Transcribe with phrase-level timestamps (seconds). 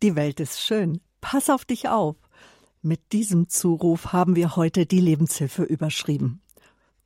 [0.00, 1.00] Die Welt ist schön.
[1.20, 2.14] Pass auf dich auf.
[2.82, 6.40] Mit diesem Zuruf haben wir heute die Lebenshilfe überschrieben.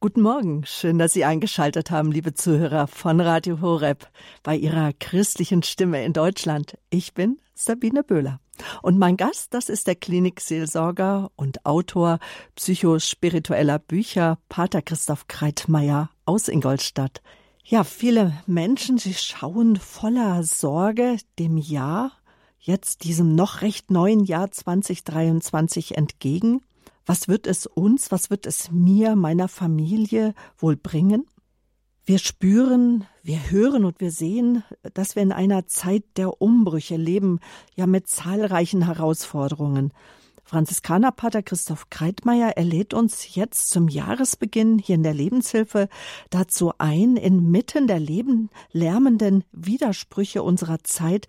[0.00, 4.10] Guten Morgen, schön, dass Sie eingeschaltet haben, liebe Zuhörer von Radio Horeb,
[4.42, 6.76] bei Ihrer christlichen Stimme in Deutschland.
[6.90, 8.40] Ich bin Sabine Böhler.
[8.82, 12.18] Und mein Gast, das ist der Klinikseelsorger und Autor
[12.56, 17.22] psychospiritueller Bücher, Pater Christoph Kreitmeier aus Ingolstadt.
[17.64, 22.12] Ja, viele Menschen, sie schauen voller Sorge dem Jahr
[22.62, 26.62] jetzt diesem noch recht neuen Jahr 2023 entgegen?
[27.04, 31.26] Was wird es uns, was wird es mir, meiner Familie wohl bringen?
[32.04, 37.40] Wir spüren, wir hören und wir sehen, dass wir in einer Zeit der Umbrüche leben,
[37.74, 39.92] ja mit zahlreichen Herausforderungen.
[40.52, 45.88] Franziskanerpater Christoph Kreitmeier, er lädt uns jetzt zum Jahresbeginn hier in der Lebenshilfe
[46.28, 51.26] dazu ein, inmitten der leben, lärmenden Widersprüche unserer Zeit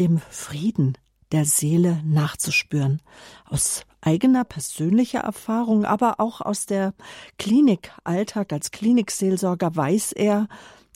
[0.00, 0.98] dem Frieden
[1.30, 3.00] der Seele nachzuspüren.
[3.44, 6.94] Aus eigener persönlicher Erfahrung, aber auch aus der
[7.38, 10.48] Klinikalltag als Klinikseelsorger weiß er,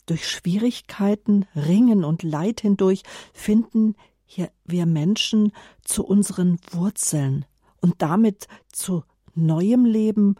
[0.05, 5.53] durch Schwierigkeiten, Ringen und Leid hindurch finden hier wir Menschen
[5.85, 7.45] zu unseren Wurzeln,
[7.81, 9.03] und damit zu
[9.35, 10.35] neuem Leben,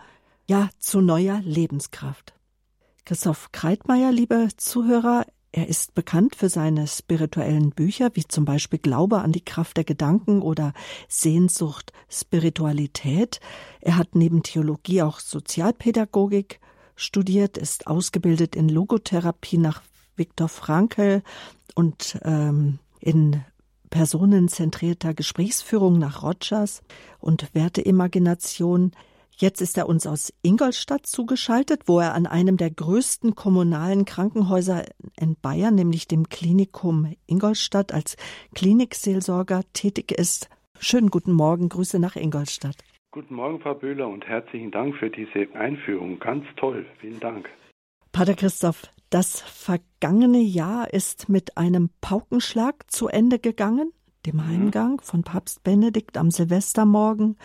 [0.47, 2.33] ja, zu neuer Lebenskraft.
[3.05, 9.21] Christoph Kreitmeier, liebe Zuhörer, er ist bekannt für seine spirituellen Bücher, wie zum Beispiel Glaube
[9.21, 10.73] an die Kraft der Gedanken oder
[11.07, 13.39] Sehnsucht, Spiritualität.
[13.81, 16.59] Er hat neben Theologie auch Sozialpädagogik
[16.95, 19.81] studiert, ist ausgebildet in Logotherapie nach
[20.15, 21.23] Viktor Frankl
[21.73, 23.41] und ähm, in
[23.89, 26.81] personenzentrierter Gesprächsführung nach Rogers
[27.19, 28.91] und Werteimagination.
[29.35, 34.83] Jetzt ist er uns aus Ingolstadt zugeschaltet, wo er an einem der größten kommunalen Krankenhäuser
[35.17, 38.17] in Bayern, nämlich dem Klinikum Ingolstadt, als
[38.53, 40.49] Klinikseelsorger tätig ist.
[40.79, 42.75] Schönen guten Morgen, Grüße nach Ingolstadt.
[43.11, 46.19] Guten Morgen, Frau Böhler, und herzlichen Dank für diese Einführung.
[46.19, 46.85] Ganz toll.
[46.99, 47.49] Vielen Dank.
[48.11, 53.91] Pater Christoph, das vergangene Jahr ist mit einem Paukenschlag zu Ende gegangen,
[54.25, 54.47] dem mhm.
[54.47, 57.37] Heimgang von Papst Benedikt am Silvestermorgen.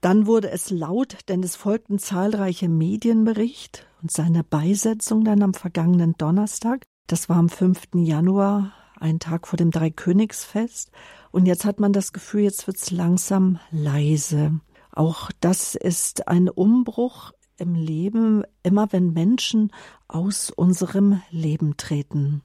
[0.00, 6.14] Dann wurde es laut, denn es folgten zahlreiche Medienbericht und seine Beisetzung dann am vergangenen
[6.18, 6.84] Donnerstag.
[7.06, 7.88] Das war am 5.
[7.94, 10.90] Januar, ein Tag vor dem Dreikönigsfest.
[11.30, 14.60] Und jetzt hat man das Gefühl, jetzt wird's langsam leise.
[14.92, 19.70] Auch das ist ein Umbruch im Leben, immer wenn Menschen
[20.08, 22.42] aus unserem Leben treten.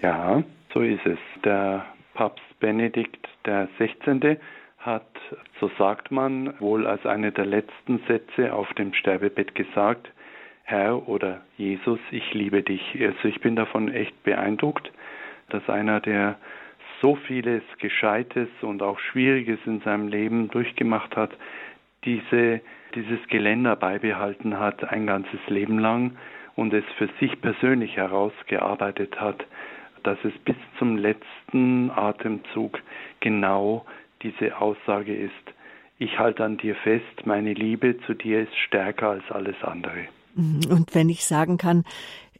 [0.00, 0.42] Ja,
[0.72, 1.18] so ist es.
[1.44, 4.38] Der Papst Benedikt der 16.
[4.78, 5.06] hat,
[5.60, 10.10] so sagt man, wohl als eine der letzten Sätze auf dem Sterbebett gesagt,
[10.62, 12.82] Herr oder Jesus, ich liebe dich.
[13.00, 14.90] Also ich bin davon echt beeindruckt,
[15.50, 16.36] dass einer, der
[17.02, 21.32] so vieles Gescheites und auch Schwieriges in seinem Leben durchgemacht hat,
[22.04, 22.60] diese
[22.94, 26.16] dieses Geländer beibehalten hat ein ganzes Leben lang
[26.56, 29.44] und es für sich persönlich herausgearbeitet hat,
[30.02, 32.78] dass es bis zum letzten Atemzug
[33.20, 33.84] genau
[34.22, 35.32] diese Aussage ist.
[35.98, 40.06] Ich halte an dir fest, meine Liebe zu dir ist stärker als alles andere.
[40.34, 40.60] Mhm.
[40.70, 41.84] Und wenn ich sagen kann,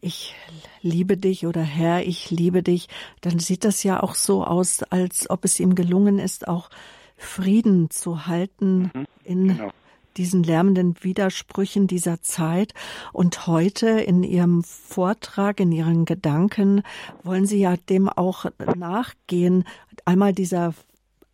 [0.01, 0.35] ich
[0.83, 2.89] liebe dich oder Herr, ich liebe dich,
[3.23, 6.69] dann sieht das ja auch so aus, als ob es ihm gelungen ist, auch
[7.17, 9.71] Frieden zu halten mhm, in genau
[10.17, 12.75] diesen lärmenden Widersprüchen dieser Zeit.
[13.13, 16.83] Und heute in Ihrem Vortrag, in Ihren Gedanken,
[17.23, 19.65] wollen Sie ja dem auch nachgehen.
[20.05, 20.75] Einmal dieser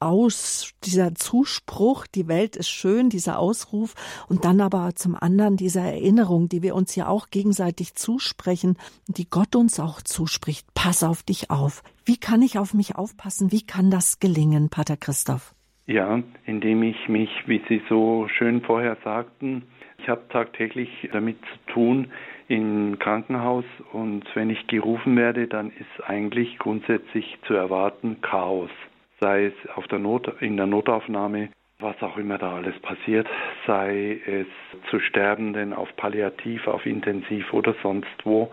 [0.01, 3.95] aus, dieser Zuspruch, die Welt ist schön, dieser Ausruf
[4.29, 9.29] und dann aber zum anderen diese Erinnerung, die wir uns ja auch gegenseitig zusprechen, die
[9.29, 10.67] Gott uns auch zuspricht.
[10.75, 11.83] Pass auf dich auf.
[12.05, 13.53] Wie kann ich auf mich aufpassen?
[13.53, 15.55] Wie kann das gelingen, Pater Christoph?
[15.91, 19.65] Ja, indem ich mich, wie Sie so schön vorher sagten,
[19.99, 22.13] ich habe tagtäglich damit zu tun
[22.47, 28.71] im Krankenhaus und wenn ich gerufen werde, dann ist eigentlich grundsätzlich zu erwarten Chaos.
[29.19, 31.49] Sei es auf der Not, in der Notaufnahme,
[31.81, 33.27] was auch immer da alles passiert,
[33.67, 34.47] sei es
[34.91, 38.53] zu Sterbenden auf Palliativ, auf Intensiv oder sonst wo.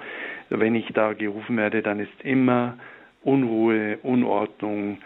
[0.50, 2.80] Wenn ich da gerufen werde, dann ist immer
[3.24, 4.98] Unruhe, Unordnung,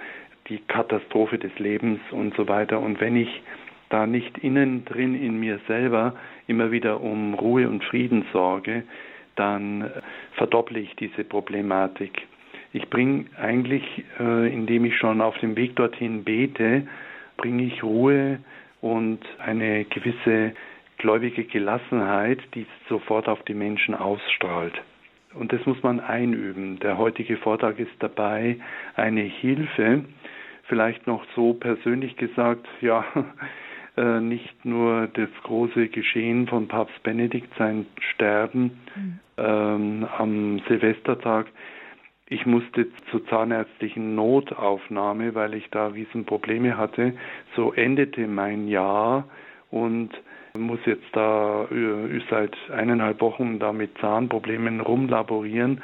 [0.49, 2.79] die Katastrophe des Lebens und so weiter.
[2.79, 3.41] Und wenn ich
[3.89, 6.15] da nicht innen drin in mir selber
[6.47, 8.83] immer wieder um Ruhe und Frieden sorge,
[9.35, 9.89] dann
[10.33, 12.27] verdopple ich diese Problematik.
[12.73, 13.83] Ich bringe eigentlich,
[14.19, 16.87] äh, indem ich schon auf dem Weg dorthin bete,
[17.37, 18.39] bringe ich Ruhe
[18.81, 20.53] und eine gewisse
[20.97, 24.79] gläubige Gelassenheit, die sofort auf die Menschen ausstrahlt.
[25.33, 26.79] Und das muss man einüben.
[26.79, 28.57] Der heutige Vortrag ist dabei
[28.95, 30.03] eine Hilfe,
[30.67, 33.05] vielleicht noch so persönlich gesagt, ja,
[33.97, 39.19] äh, nicht nur das große Geschehen von Papst Benedikt, sein Sterben mhm.
[39.37, 41.47] ähm, am Silvestertag.
[42.27, 47.13] Ich musste zur zahnärztlichen Notaufnahme, weil ich da Riesenprobleme hatte.
[47.57, 49.25] So endete mein Jahr
[49.69, 50.11] und
[50.57, 55.81] muss jetzt da äh, seit eineinhalb Wochen da mit Zahnproblemen rumlaborieren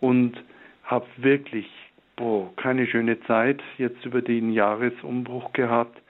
[0.00, 0.42] und
[0.84, 1.66] habe wirklich
[2.20, 6.00] boah, keine schöne Zeit jetzt über den Jahresumbruch gehabt,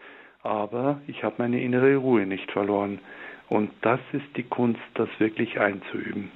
[0.43, 2.99] aber ich habe meine innere Ruhe nicht verloren.
[3.49, 6.31] Und das ist die Kunst, das wirklich einzuüben.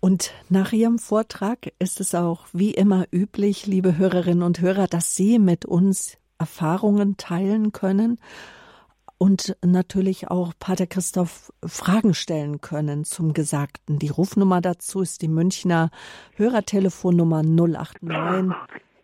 [0.00, 5.16] Und nach Ihrem Vortrag ist es auch wie immer üblich, liebe Hörerinnen und Hörer, dass
[5.16, 8.18] Sie mit uns Erfahrungen teilen können
[9.18, 13.98] und natürlich auch Pater Christoph Fragen stellen können zum Gesagten.
[13.98, 15.90] Die Rufnummer dazu ist die Münchner
[16.36, 18.54] Hörertelefonnummer 089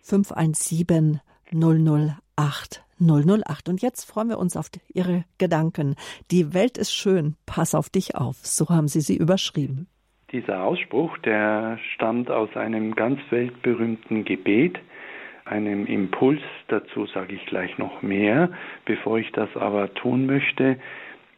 [0.02, 1.20] 517
[1.52, 3.68] 008 008.
[3.68, 5.96] Und jetzt freuen wir uns auf Ihre Gedanken.
[6.30, 8.36] Die Welt ist schön, pass auf dich auf.
[8.42, 9.88] So haben Sie sie überschrieben.
[10.30, 14.78] Dieser Ausspruch, der stammt aus einem ganz weltberühmten Gebet,
[15.44, 18.50] einem Impuls, dazu sage ich gleich noch mehr.
[18.84, 20.78] Bevor ich das aber tun möchte,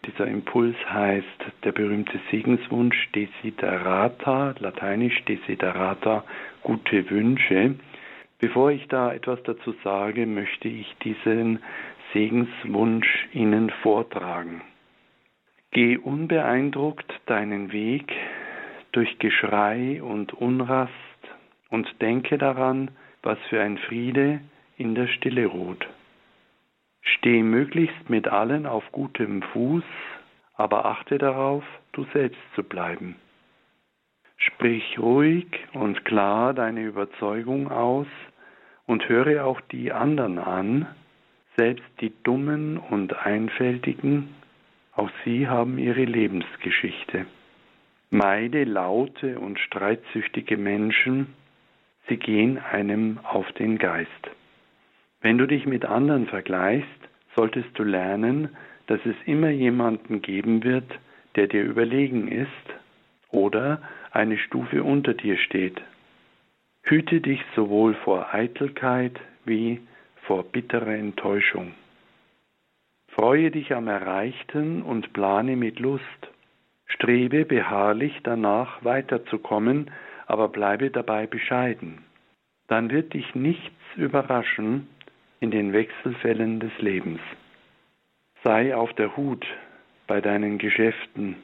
[0.06, 1.27] dieser Impuls heißt
[1.65, 6.25] der berühmte Segenswunsch Desiderata, lateinisch Desiderata,
[6.62, 7.77] gute Wünsche.
[8.39, 11.61] Bevor ich da etwas dazu sage, möchte ich diesen
[12.12, 14.61] Segenswunsch Ihnen vortragen.
[15.71, 18.12] Geh unbeeindruckt deinen Weg
[18.93, 20.91] durch Geschrei und Unrast
[21.71, 22.91] und denke daran,
[23.25, 24.41] was für ein Friede
[24.76, 25.87] in der Stille ruht.
[27.03, 29.85] Steh möglichst mit allen auf gutem Fuß,
[30.55, 33.17] aber achte darauf, du selbst zu bleiben.
[34.37, 38.06] Sprich ruhig und klar deine Überzeugung aus
[38.87, 40.87] und höre auch die anderen an,
[41.56, 44.35] selbst die Dummen und Einfältigen,
[44.97, 47.27] auch sie haben ihre Lebensgeschichte.
[48.11, 51.35] Meide laute und streitsüchtige Menschen,
[52.09, 54.11] sie gehen einem auf den Geist.
[55.21, 56.89] Wenn du dich mit anderen vergleichst,
[57.35, 58.51] solltest du lernen,
[58.87, 60.91] dass es immer jemanden geben wird,
[61.37, 62.51] der dir überlegen ist
[63.31, 63.81] oder
[64.12, 65.81] eine Stufe unter dir steht.
[66.83, 69.81] Hüte dich sowohl vor Eitelkeit wie
[70.27, 71.73] vor bitterer Enttäuschung.
[73.09, 76.05] Freue dich am Erreichten und plane mit Lust.
[76.87, 79.91] Strebe beharrlich danach weiterzukommen,
[80.26, 82.05] aber bleibe dabei bescheiden.
[82.69, 84.88] Dann wird dich nichts überraschen
[85.41, 87.21] in den Wechselfällen des Lebens.
[88.43, 89.47] Sei auf der Hut
[90.06, 91.37] bei deinen Geschäften.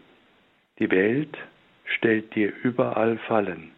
[0.79, 1.37] Die Welt
[1.85, 3.73] stellt dir überall Fallen.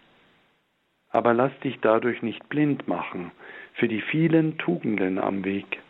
[1.10, 3.32] Aber lass dich dadurch nicht blind machen
[3.74, 5.80] für die vielen Tugenden am Weg.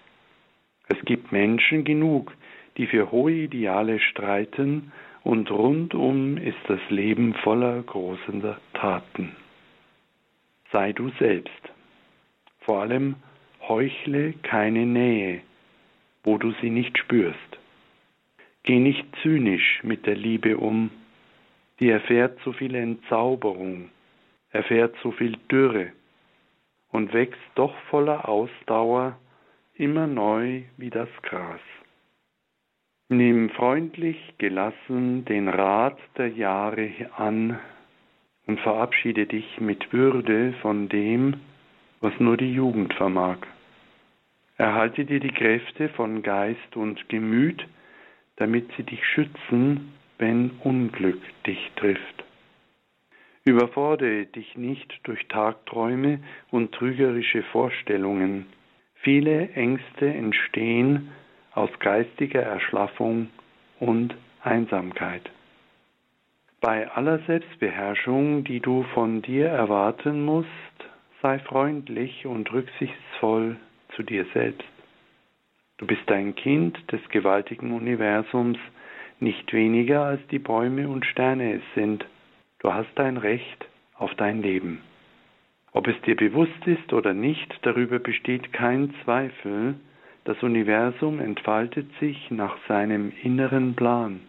[0.88, 2.32] Es gibt Menschen genug,
[2.76, 4.92] die für hohe Ideale streiten
[5.24, 9.36] und rundum ist das Leben voller großer Taten.
[10.72, 11.72] Sei du selbst.
[12.60, 13.16] Vor allem
[13.68, 15.42] heuchle keine Nähe,
[16.24, 17.38] wo du sie nicht spürst.
[18.64, 20.90] Geh nicht zynisch mit der Liebe um,
[21.80, 23.90] die erfährt so viel Entzauberung,
[24.50, 25.92] erfährt so viel Dürre
[26.90, 29.18] und wächst doch voller Ausdauer
[29.74, 31.60] immer neu wie das Gras.
[33.12, 37.58] Nimm freundlich, gelassen den Rat der Jahre an
[38.46, 41.34] und verabschiede dich mit Würde von dem,
[42.00, 43.36] was nur die Jugend vermag.
[44.56, 47.62] Erhalte dir die Kräfte von Geist und Gemüt,
[48.36, 52.24] damit sie dich schützen, wenn Unglück dich trifft.
[53.44, 58.46] Überfordere dich nicht durch Tagträume und trügerische Vorstellungen.
[58.94, 61.10] Viele Ängste entstehen
[61.54, 63.28] aus geistiger Erschlaffung
[63.80, 65.30] und Einsamkeit.
[66.60, 70.48] Bei aller Selbstbeherrschung, die du von dir erwarten musst,
[71.20, 73.56] sei freundlich und rücksichtsvoll
[73.94, 74.68] zu dir selbst.
[75.78, 78.58] Du bist ein Kind des gewaltigen Universums,
[79.18, 82.06] nicht weniger als die Bäume und Sterne es sind.
[82.60, 83.66] Du hast dein Recht
[83.96, 84.80] auf dein Leben.
[85.72, 89.74] Ob es dir bewusst ist oder nicht, darüber besteht kein Zweifel,
[90.24, 94.20] das Universum entfaltet sich nach seinem inneren Plan.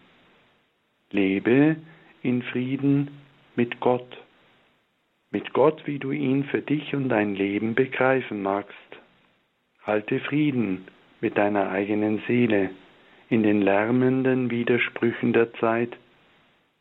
[1.10, 1.76] Lebe
[2.22, 3.10] in Frieden
[3.54, 4.18] mit Gott,
[5.30, 8.74] mit Gott, wie du ihn für dich und dein Leben begreifen magst.
[9.82, 10.86] Halte Frieden
[11.20, 12.70] mit deiner eigenen Seele
[13.28, 15.96] in den lärmenden Widersprüchen der Zeit,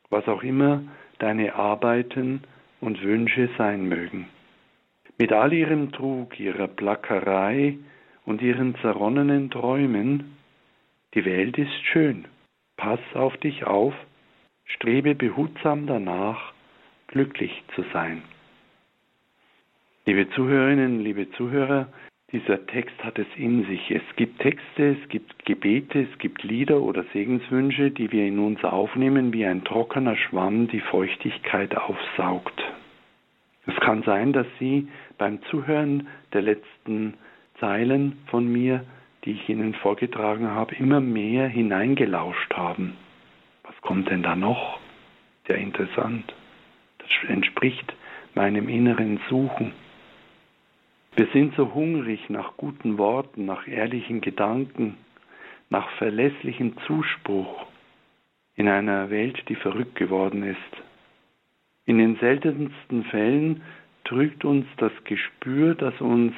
[0.09, 0.83] was auch immer
[1.19, 2.41] deine Arbeiten
[2.81, 4.27] und Wünsche sein mögen.
[5.17, 7.77] Mit all ihrem Trug, ihrer Plackerei
[8.25, 10.37] und ihren zerronnenen Träumen,
[11.13, 12.25] die Welt ist schön,
[12.77, 13.93] pass auf dich auf,
[14.65, 16.53] strebe behutsam danach,
[17.07, 18.23] glücklich zu sein.
[20.05, 21.87] Liebe Zuhörerinnen, liebe Zuhörer,
[22.33, 23.91] dieser Text hat es in sich.
[23.91, 28.63] Es gibt Texte, es gibt Gebete, es gibt Lieder oder Segenswünsche, die wir in uns
[28.63, 32.59] aufnehmen, wie ein trockener Schwamm die Feuchtigkeit aufsaugt.
[33.67, 34.87] Es kann sein, dass Sie
[35.17, 37.13] beim Zuhören der letzten
[37.63, 38.83] Zeilen von mir,
[39.23, 42.97] die ich Ihnen vorgetragen habe, immer mehr hineingelauscht haben.
[43.63, 44.81] Was kommt denn da noch?
[45.47, 46.33] Sehr interessant.
[46.97, 47.95] Das entspricht
[48.35, 49.71] meinem inneren Suchen.
[51.15, 54.97] Wir sind so hungrig nach guten Worten, nach ehrlichen Gedanken,
[55.69, 57.65] nach verlässlichem Zuspruch
[58.55, 60.83] in einer Welt, die verrückt geworden ist.
[61.85, 63.61] In den seltensten Fällen
[64.03, 66.33] trügt uns das Gespür, dass uns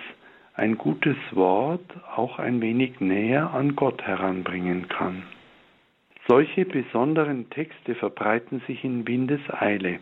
[0.55, 1.85] ein gutes Wort
[2.15, 5.23] auch ein wenig näher an Gott heranbringen kann.
[6.27, 9.99] Solche besonderen Texte verbreiten sich in Windeseile.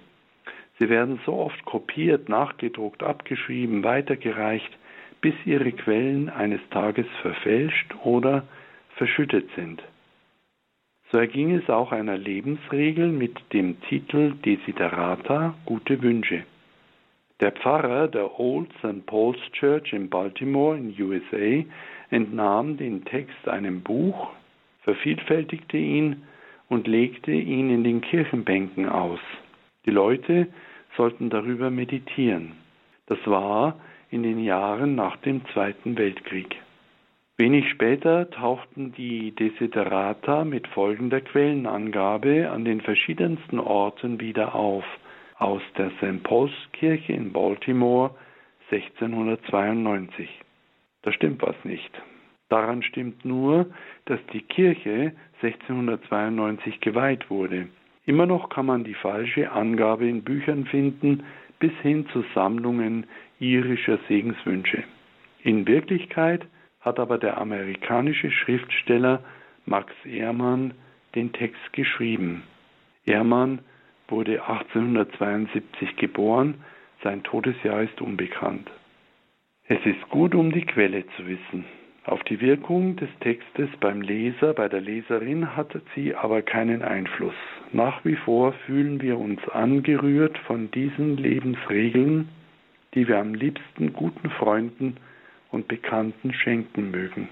[0.79, 4.77] Sie werden so oft kopiert, nachgedruckt, abgeschrieben, weitergereicht,
[5.21, 8.43] bis ihre Quellen eines Tages verfälscht oder
[8.95, 9.81] verschüttet sind.
[11.11, 16.43] So erging es auch einer Lebensregel mit dem Titel Desiderata Gute Wünsche.
[17.43, 19.05] Der Pfarrer der Old St.
[19.05, 21.65] Paul's Church in Baltimore in USA
[22.09, 24.29] entnahm den Text einem Buch,
[24.83, 26.23] vervielfältigte ihn
[26.69, 29.19] und legte ihn in den Kirchenbänken aus.
[29.85, 30.47] Die Leute
[30.95, 32.53] sollten darüber meditieren.
[33.07, 33.77] Das war
[34.09, 36.55] in den Jahren nach dem Zweiten Weltkrieg.
[37.35, 44.85] Wenig später tauchten die Desiderata mit folgender Quellenangabe an den verschiedensten Orten wieder auf.
[45.43, 46.23] Aus der St.
[46.23, 48.11] Paul's Kirche in Baltimore
[48.71, 50.29] 1692.
[51.01, 51.91] Da stimmt was nicht.
[52.47, 53.65] Daran stimmt nur,
[54.05, 57.67] dass die Kirche 1692 geweiht wurde.
[58.05, 61.25] Immer noch kann man die falsche Angabe in Büchern finden,
[61.59, 63.05] bis hin zu Sammlungen
[63.41, 64.85] irischer Segenswünsche.
[65.41, 66.47] In Wirklichkeit
[66.79, 69.21] hat aber der amerikanische Schriftsteller
[69.65, 70.73] Max Ehrmann
[71.15, 72.43] den Text geschrieben.
[73.03, 73.59] Ehrmann
[74.13, 76.55] wurde 1872 geboren,
[77.03, 78.69] sein Todesjahr ist unbekannt.
[79.67, 81.65] Es ist gut, um die Quelle zu wissen.
[82.05, 87.33] Auf die Wirkung des Textes beim Leser, bei der Leserin hat sie aber keinen Einfluss.
[87.71, 92.29] Nach wie vor fühlen wir uns angerührt von diesen Lebensregeln,
[92.93, 94.97] die wir am liebsten guten Freunden
[95.49, 97.29] und Bekannten schenken mögen.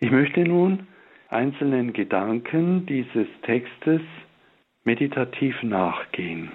[0.00, 0.86] Ich möchte nun
[1.30, 4.02] einzelnen Gedanken dieses Textes
[4.84, 6.50] meditativ nachgehen.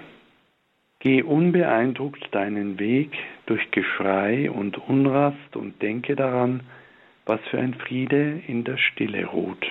[1.00, 3.10] Geh unbeeindruckt deinen Weg
[3.46, 6.60] durch Geschrei und Unrast und denke daran,
[7.26, 9.66] was für ein Friede in der Stille ruht.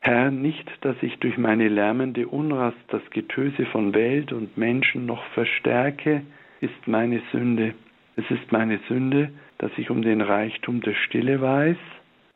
[0.00, 5.24] Herr, nicht, dass ich durch meine lärmende Unrast das Getöse von Welt und Menschen noch
[5.34, 6.22] verstärke,
[6.60, 7.74] ist meine Sünde.
[8.16, 11.76] Es ist meine Sünde, dass ich um den Reichtum der Stille weiß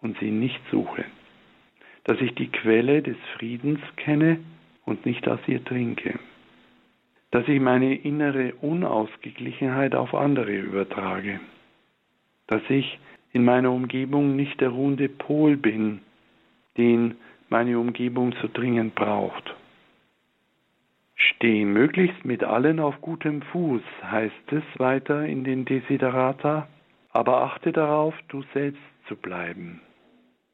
[0.03, 1.05] und sie nicht suche,
[2.05, 4.39] dass ich die Quelle des Friedens kenne
[4.85, 6.19] und nicht aus ihr trinke,
[7.31, 11.41] dass ich meine innere Unausgeglichenheit auf andere übertrage,
[12.47, 12.99] dass ich
[13.33, 16.01] in meiner Umgebung nicht der ruhende Pol bin,
[16.77, 17.17] den
[17.49, 19.55] meine Umgebung so dringend braucht.
[21.17, 26.69] Steh möglichst mit allen auf gutem Fuß, heißt es weiter in den Desiderata,
[27.11, 29.81] aber achte darauf, du selbst zu bleiben.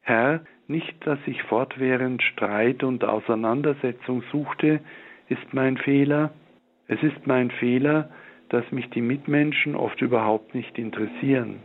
[0.03, 4.81] Herr, nicht, dass ich fortwährend Streit und Auseinandersetzung suchte,
[5.29, 6.33] ist mein Fehler.
[6.89, 8.09] Es ist mein Fehler,
[8.49, 11.61] dass mich die Mitmenschen oft überhaupt nicht interessieren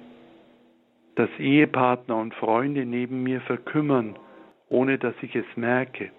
[1.15, 4.17] dass Ehepartner und Freunde neben mir verkümmern,
[4.69, 6.11] ohne dass ich es merke.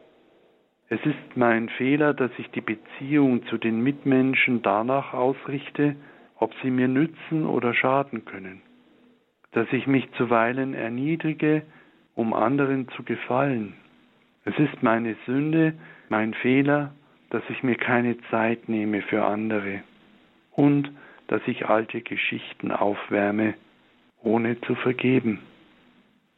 [0.89, 5.97] Es ist mein Fehler, dass ich die Beziehung zu den Mitmenschen danach ausrichte,
[6.37, 8.63] ob sie mir nützen oder schaden können,
[9.53, 11.63] dass ich mich zuweilen erniedrige,
[12.17, 13.75] um anderen zu gefallen.
[14.45, 15.75] Es ist meine Sünde,
[16.09, 16.93] mein Fehler,
[17.31, 19.83] dass ich mir keine Zeit nehme für andere
[20.53, 20.91] und
[21.29, 23.55] dass ich alte Geschichten aufwärme,
[24.23, 25.41] ohne zu vergeben.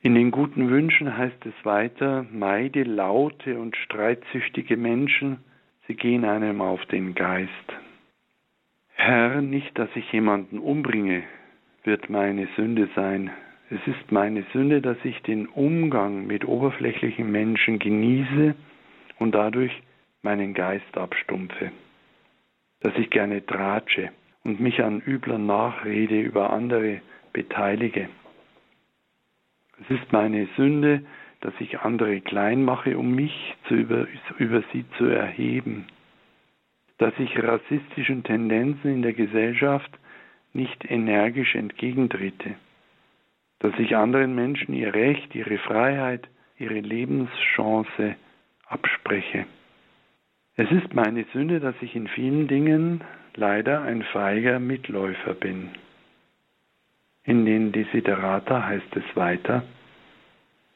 [0.00, 5.38] In den guten Wünschen heißt es weiter, meide laute und streitsüchtige Menschen,
[5.86, 7.50] sie gehen einem auf den Geist.
[8.94, 11.22] Herr, nicht, dass ich jemanden umbringe,
[11.84, 13.30] wird meine Sünde sein.
[13.70, 18.54] Es ist meine Sünde, dass ich den Umgang mit oberflächlichen Menschen genieße
[19.18, 19.72] und dadurch
[20.22, 21.70] meinen Geist abstumpfe.
[22.80, 24.10] Dass ich gerne tratsche
[24.42, 27.02] und mich an übler Nachrede über andere
[27.34, 28.08] beteilige.
[29.82, 31.02] Es ist meine Sünde,
[31.42, 34.06] dass ich andere klein mache, um mich über,
[34.38, 35.86] über sie zu erheben.
[36.96, 39.90] Dass ich rassistischen Tendenzen in der Gesellschaft
[40.54, 42.56] nicht energisch entgegentrete.
[43.60, 48.16] Dass ich anderen Menschen ihr Recht, ihre Freiheit, ihre Lebenschance
[48.66, 49.46] abspreche.
[50.56, 53.02] Es ist meine Sünde, dass ich in vielen Dingen
[53.34, 55.70] leider ein feiger Mitläufer bin.
[57.24, 59.62] In den Desiderata heißt es weiter,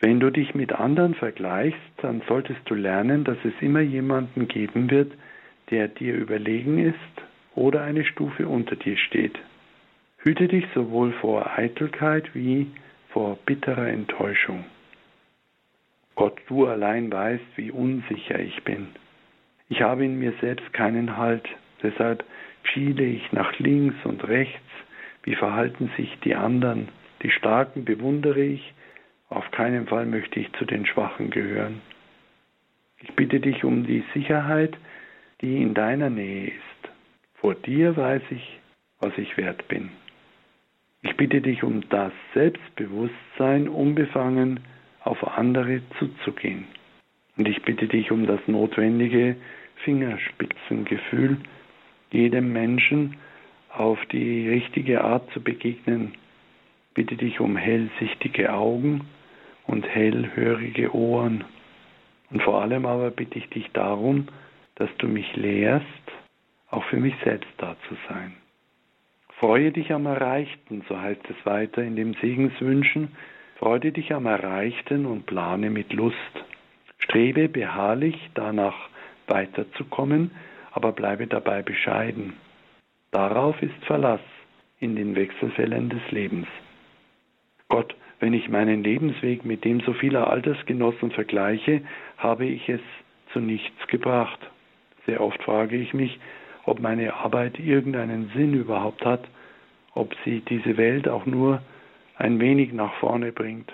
[0.00, 4.90] wenn du dich mit anderen vergleichst, dann solltest du lernen, dass es immer jemanden geben
[4.90, 5.12] wird,
[5.70, 6.96] der dir überlegen ist
[7.54, 9.38] oder eine Stufe unter dir steht.
[10.24, 12.68] Hüte dich sowohl vor Eitelkeit wie
[13.08, 14.64] vor bitterer Enttäuschung.
[16.14, 18.86] Gott, du allein weißt, wie unsicher ich bin.
[19.68, 21.48] Ich habe in mir selbst keinen Halt,
[21.82, 22.24] deshalb
[22.62, 24.60] schiele ich nach links und rechts,
[25.24, 26.88] wie verhalten sich die anderen,
[27.22, 28.74] die Starken bewundere ich,
[29.28, 31.80] auf keinen Fall möchte ich zu den Schwachen gehören.
[33.00, 34.76] Ich bitte dich um die Sicherheit,
[35.40, 36.92] die in deiner Nähe ist.
[37.34, 38.60] Vor dir weiß ich,
[39.00, 39.90] was ich wert bin.
[41.02, 44.60] Ich bitte dich um das Selbstbewusstsein, unbefangen
[45.02, 46.66] auf andere zuzugehen.
[47.36, 49.36] Und ich bitte dich um das notwendige
[49.84, 51.38] Fingerspitzengefühl,
[52.12, 53.16] jedem Menschen
[53.70, 56.14] auf die richtige Art zu begegnen.
[56.94, 59.08] Bitte dich um hellsichtige Augen
[59.66, 61.44] und hellhörige Ohren.
[62.30, 64.28] Und vor allem aber bitte ich dich darum,
[64.76, 65.84] dass du mich lehrst,
[66.70, 68.34] auch für mich selbst da zu sein.
[69.42, 73.08] Freue dich am Erreichten, so heißt es weiter in dem Segenswünschen,
[73.56, 76.16] freue dich am Erreichten und plane mit Lust.
[76.98, 78.88] Strebe beharrlich danach
[79.26, 80.30] weiterzukommen,
[80.70, 82.34] aber bleibe dabei bescheiden.
[83.10, 84.20] Darauf ist Verlass
[84.78, 86.46] in den Wechselfällen des Lebens.
[87.66, 91.82] Gott, wenn ich meinen Lebensweg mit dem so vieler Altersgenossen vergleiche,
[92.16, 92.80] habe ich es
[93.32, 94.38] zu nichts gebracht.
[95.04, 96.20] Sehr oft frage ich mich,
[96.64, 99.28] ob meine Arbeit irgendeinen Sinn überhaupt hat,
[99.94, 101.62] ob sie diese Welt auch nur
[102.16, 103.72] ein wenig nach vorne bringt.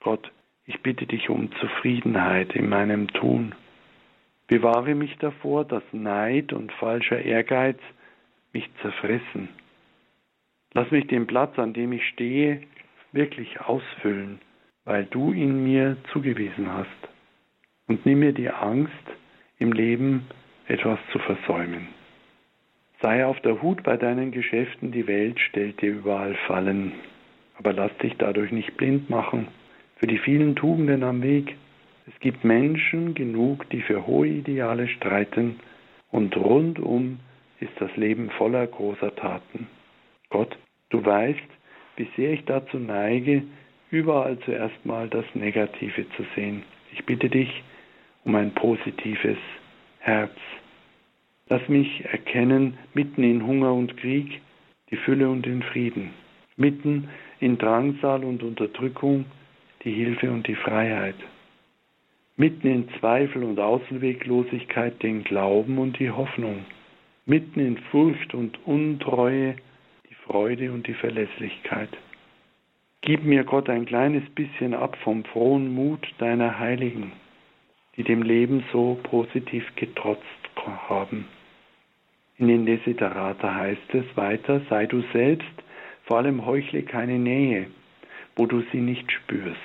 [0.00, 0.30] Gott,
[0.64, 3.54] ich bitte dich um Zufriedenheit in meinem Tun.
[4.48, 7.78] Bewahre mich davor, dass Neid und falscher Ehrgeiz
[8.52, 9.48] mich zerfressen.
[10.72, 12.62] Lass mich den Platz, an dem ich stehe,
[13.12, 14.40] wirklich ausfüllen,
[14.84, 16.88] weil du ihn mir zugewiesen hast.
[17.88, 18.92] Und nimm mir die Angst,
[19.58, 20.26] im Leben
[20.66, 21.88] etwas zu versäumen.
[23.06, 26.90] Sei auf der Hut bei deinen Geschäften, die Welt stellt dir überall Fallen.
[27.56, 29.46] Aber lass dich dadurch nicht blind machen
[29.98, 31.54] für die vielen Tugenden am Weg.
[32.08, 35.60] Es gibt Menschen genug, die für hohe Ideale streiten,
[36.10, 37.20] und rundum
[37.60, 39.68] ist das Leben voller großer Taten.
[40.28, 40.58] Gott,
[40.90, 41.38] du weißt,
[41.94, 43.44] wie sehr ich dazu neige,
[43.92, 46.64] überall zuerst mal das Negative zu sehen.
[46.92, 47.62] Ich bitte dich
[48.24, 49.38] um ein positives
[50.00, 50.34] Herz.
[51.48, 54.40] Lass mich erkennen, mitten in Hunger und Krieg,
[54.90, 56.10] die Fülle und den Frieden,
[56.56, 59.26] mitten in Drangsal und Unterdrückung,
[59.84, 61.14] die Hilfe und die Freiheit,
[62.36, 66.64] mitten in Zweifel und Außenweglosigkeit den Glauben und die Hoffnung,
[67.26, 69.54] mitten in Furcht und Untreue
[70.10, 71.90] die Freude und die Verlässlichkeit.
[73.02, 77.12] Gib mir Gott ein kleines bisschen ab vom frohen Mut deiner Heiligen,
[77.96, 80.24] die dem Leben so positiv getrotzt
[80.88, 81.26] haben.
[82.38, 85.50] In den Desiderata heißt es weiter, sei du selbst,
[86.04, 87.66] vor allem heuchle keine Nähe,
[88.36, 89.58] wo du sie nicht spürst.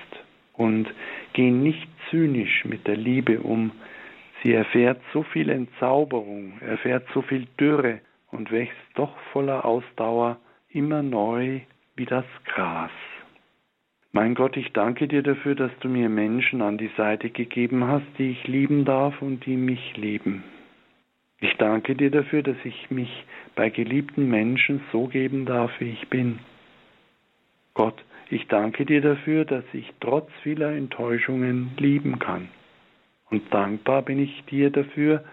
[0.54, 0.88] Und
[1.34, 3.72] geh nicht zynisch mit der Liebe um.
[4.42, 8.00] Sie erfährt so viel Entzauberung, erfährt so viel Dürre
[8.32, 10.38] und wächst doch voller Ausdauer
[10.70, 11.60] immer neu
[11.96, 12.92] wie das Gras.
[14.14, 18.08] Mein Gott, ich danke dir dafür, dass du mir Menschen an die Seite gegeben hast,
[18.18, 20.44] die ich lieben darf und die mich lieben.
[21.42, 23.10] Ich danke dir dafür, dass ich mich
[23.56, 26.40] bei geliebten Menschen so geben darf, wie ich bin.
[27.74, 27.96] Gott,
[28.30, 32.48] ich danke dir dafür, dass ich trotz vieler Enttäuschungen lieben kann.
[33.32, 35.24] Und dankbar bin ich dir dafür,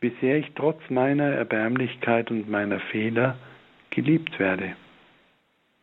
[0.00, 3.36] wie sehr ich trotz meiner Erbärmlichkeit und meiner Fehler
[3.90, 4.76] geliebt werde.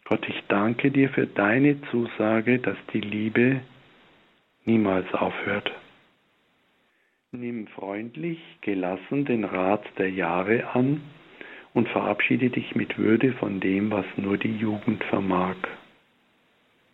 [0.06, 3.62] Gott, ich danke dir für deine Zusage, dass die Liebe
[4.66, 5.72] niemals aufhört.
[7.38, 11.02] Nimm freundlich, gelassen den Rat der Jahre an
[11.74, 15.58] und verabschiede dich mit Würde von dem, was nur die Jugend vermag.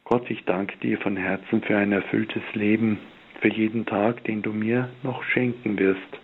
[0.04, 2.97] Gott, ich danke dir von Herzen für ein erfülltes Leben,
[3.39, 6.19] für jeden Tag, den du mir noch schenken wirst.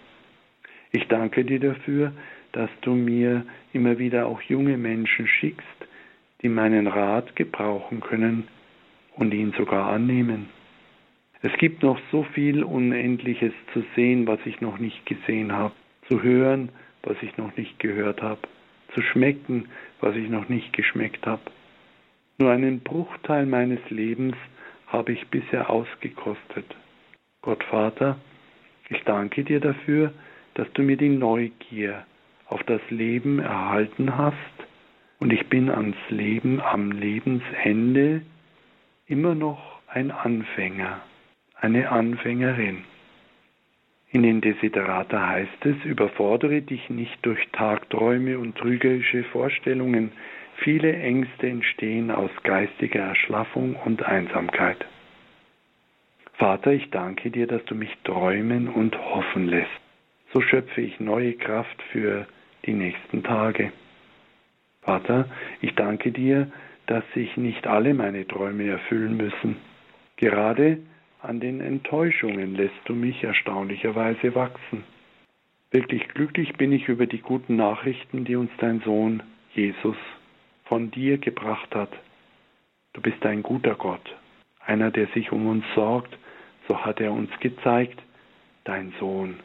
[0.91, 2.11] Ich danke dir dafür,
[2.53, 5.87] dass du mir immer wieder auch junge Menschen schickst,
[6.41, 8.47] die meinen Rat gebrauchen können
[9.15, 10.56] und ihn sogar annehmen.
[11.41, 15.73] Es gibt noch so viel Unendliches zu sehen, was ich noch nicht gesehen habe,
[16.07, 16.69] zu hören,
[17.03, 18.41] was ich noch nicht gehört habe,
[18.93, 19.67] zu schmecken,
[20.01, 21.41] was ich noch nicht geschmeckt habe.
[22.39, 24.35] Nur einen Bruchteil meines Lebens
[24.87, 26.75] habe ich bisher ausgekostet.
[27.41, 28.17] Gott Vater,
[28.89, 30.13] ich danke dir dafür,
[30.55, 32.05] dass du mir die Neugier
[32.47, 34.35] auf das Leben erhalten hast
[35.19, 38.21] und ich bin ans Leben am Lebensende
[39.07, 41.01] immer noch ein Anfänger,
[41.59, 42.83] eine Anfängerin.
[44.09, 50.11] In den Desiderata heißt es, überfordere dich nicht durch Tagträume und trügerische Vorstellungen,
[50.57, 54.85] viele Ängste entstehen aus geistiger Erschlaffung und Einsamkeit.
[56.33, 59.69] Vater, ich danke dir, dass du mich träumen und hoffen lässt.
[60.33, 62.27] So schöpfe ich neue Kraft für
[62.65, 63.71] die nächsten Tage.
[64.83, 65.27] Vater,
[65.61, 66.49] ich danke dir,
[66.85, 69.57] dass sich nicht alle meine Träume erfüllen müssen.
[70.15, 70.77] Gerade
[71.21, 74.83] an den Enttäuschungen lässt du mich erstaunlicherweise wachsen.
[75.71, 79.97] Wirklich glücklich bin ich über die guten Nachrichten, die uns dein Sohn Jesus
[80.65, 81.91] von dir gebracht hat.
[82.93, 84.15] Du bist ein guter Gott,
[84.59, 86.17] einer, der sich um uns sorgt,
[86.67, 88.01] so hat er uns gezeigt,
[88.63, 89.39] dein Sohn.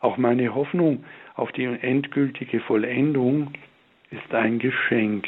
[0.00, 3.52] Auch meine Hoffnung auf die endgültige Vollendung
[4.10, 5.26] ist ein Geschenk.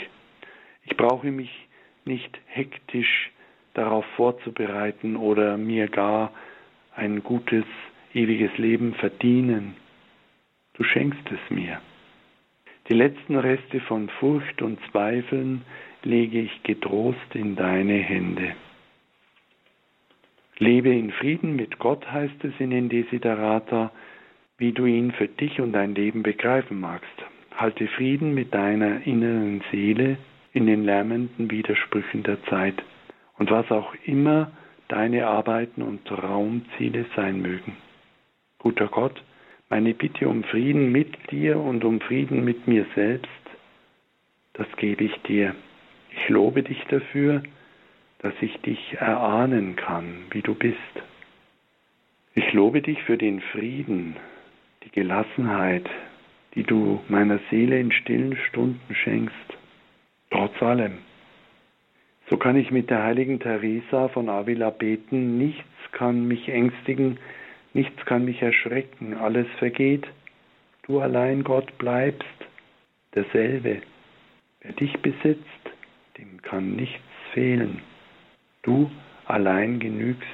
[0.85, 1.51] Ich brauche mich
[2.05, 3.31] nicht hektisch
[3.77, 6.33] darauf vorzubereiten oder mir gar
[6.95, 7.65] ein gutes,
[8.15, 9.77] ewiges Leben verdienen.
[10.75, 11.81] Du schenkst es mir.
[12.89, 15.63] Die letzten Reste von Furcht und Zweifeln
[16.03, 18.55] lege ich getrost in deine Hände.
[20.59, 23.91] Lebe in Frieden mit Gott, heißt es in den Desiderata,
[24.57, 27.25] wie du ihn für dich und dein Leben begreifen magst.
[27.55, 30.17] Halte Frieden mit deiner inneren Seele
[30.53, 32.83] in den lärmenden Widersprüchen der Zeit
[33.39, 34.51] und was auch immer
[34.89, 37.77] deine Arbeiten und Traumziele sein mögen.
[38.59, 39.23] Guter Gott,
[39.69, 43.31] meine Bitte um Frieden mit dir und um Frieden mit mir selbst,
[44.55, 45.55] das gebe ich dir.
[46.11, 47.43] Ich lobe dich dafür,
[48.21, 50.79] dass ich dich erahnen kann, wie du bist.
[52.35, 54.17] Ich lobe dich für den Frieden,
[54.85, 55.89] die Gelassenheit,
[56.55, 59.59] die du meiner Seele in stillen Stunden schenkst,
[60.31, 60.99] trotz allem.
[62.29, 65.63] So kann ich mit der heiligen Teresa von Avila beten, nichts
[65.93, 67.19] kann mich ängstigen,
[67.73, 70.07] nichts kann mich erschrecken, alles vergeht,
[70.83, 72.27] du allein Gott bleibst
[73.15, 73.81] derselbe.
[74.61, 75.45] Wer dich besitzt,
[76.19, 77.81] dem kann nichts fehlen.
[78.63, 78.91] Du
[79.27, 80.27] allein genügst.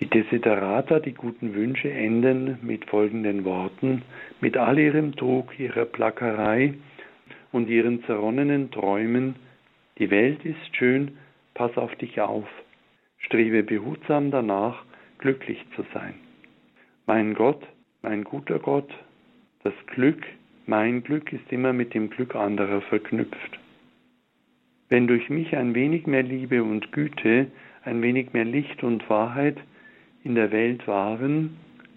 [0.00, 4.02] Die Desiderata, die guten Wünsche, enden mit folgenden Worten.
[4.40, 6.74] Mit all ihrem Druck, ihrer Plackerei
[7.52, 9.36] und ihren zerronnenen Träumen,
[9.98, 11.18] die Welt ist schön,
[11.54, 12.48] pass auf dich auf.
[13.18, 14.84] Strebe behutsam danach,
[15.18, 16.14] glücklich zu sein.
[17.06, 17.66] Mein Gott,
[18.02, 18.90] mein guter Gott,
[19.64, 20.24] das Glück,
[20.66, 23.58] mein Glück ist immer mit dem Glück anderer verknüpft.
[24.88, 27.48] Wenn durch mich ein wenig mehr Liebe und Güte,
[27.84, 29.58] ein wenig mehr Licht und Wahrheit
[30.24, 31.56] in der Welt waren,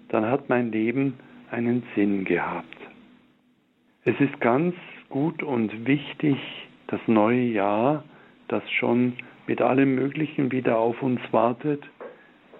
[0.09, 1.13] dann hat mein Leben
[1.51, 2.77] einen Sinn gehabt.
[4.03, 4.75] Es ist ganz
[5.09, 6.37] gut und wichtig,
[6.91, 8.03] das neue Jahr,
[8.49, 9.13] das schon
[9.47, 11.83] mit allem Möglichen wieder auf uns wartet,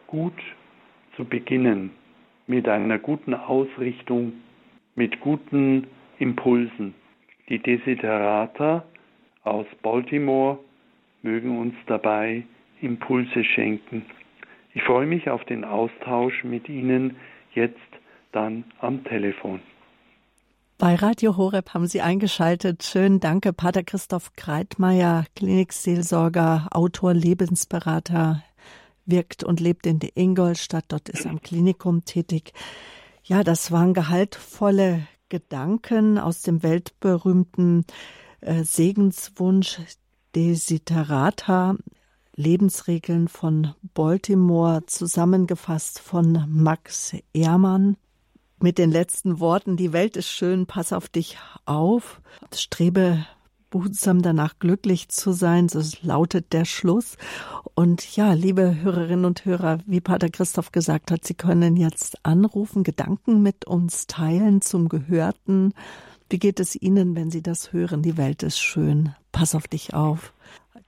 [0.08, 0.34] gut
[1.16, 1.92] zu beginnen,
[2.48, 4.34] mit einer guten Ausrichtung,
[4.96, 6.96] mit guten Impulsen.
[7.50, 8.86] Die Desiderata
[9.44, 10.60] aus Baltimore
[11.22, 12.44] mögen uns dabei
[12.82, 14.06] Impulse schenken.
[14.74, 17.18] Ich freue mich auf den Austausch mit Ihnen
[17.54, 17.78] jetzt
[18.32, 19.60] dann am Telefon.
[20.82, 22.82] Bei Radio Horeb haben Sie eingeschaltet.
[22.82, 28.42] Schön, danke, Pater Christoph Kreitmeier, Klinikseelsorger, Autor, Lebensberater,
[29.06, 30.86] wirkt und lebt in der Ingolstadt.
[30.88, 32.54] Dort ist am Klinikum tätig.
[33.24, 37.86] Ja, das waren gehaltvolle Gedanken aus dem weltberühmten
[38.40, 39.80] äh, Segenswunsch
[40.34, 41.76] Desiderata
[42.36, 47.98] Lebensregeln von Baltimore zusammengefasst von Max Ehrmann
[48.62, 52.22] mit den letzten Worten, die Welt ist schön, pass auf dich auf,
[52.54, 53.26] strebe
[53.72, 57.18] behutsam danach glücklich zu sein, so lautet der Schluss.
[57.74, 62.84] Und ja, liebe Hörerinnen und Hörer, wie Pater Christoph gesagt hat, Sie können jetzt anrufen,
[62.84, 65.74] Gedanken mit uns teilen zum Gehörten.
[66.30, 68.04] Wie geht es Ihnen, wenn Sie das hören?
[68.04, 69.16] Die Welt ist schön.
[69.32, 70.34] Pass auf dich auf.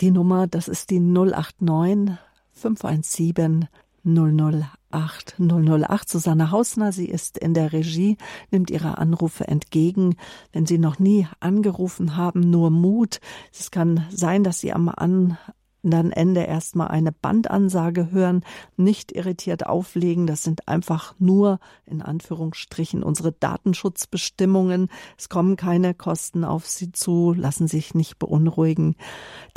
[0.02, 2.18] Die Nummer, das ist die 089
[2.52, 3.68] 517
[4.06, 6.08] 008 008.
[6.08, 8.18] Susanne Hausner, sie ist in der Regie,
[8.52, 10.16] nimmt ihre Anrufe entgegen.
[10.52, 13.20] Wenn Sie noch nie angerufen haben, nur Mut.
[13.52, 15.38] Es kann sein, dass Sie am An
[15.84, 18.46] dann Ende erstmal eine Bandansage hören,
[18.78, 20.28] nicht irritiert auflegen.
[20.28, 24.88] Das sind einfach nur in Anführungsstrichen unsere Datenschutzbestimmungen.
[25.18, 28.96] Es kommen keine Kosten auf Sie zu, lassen sich nicht beunruhigen.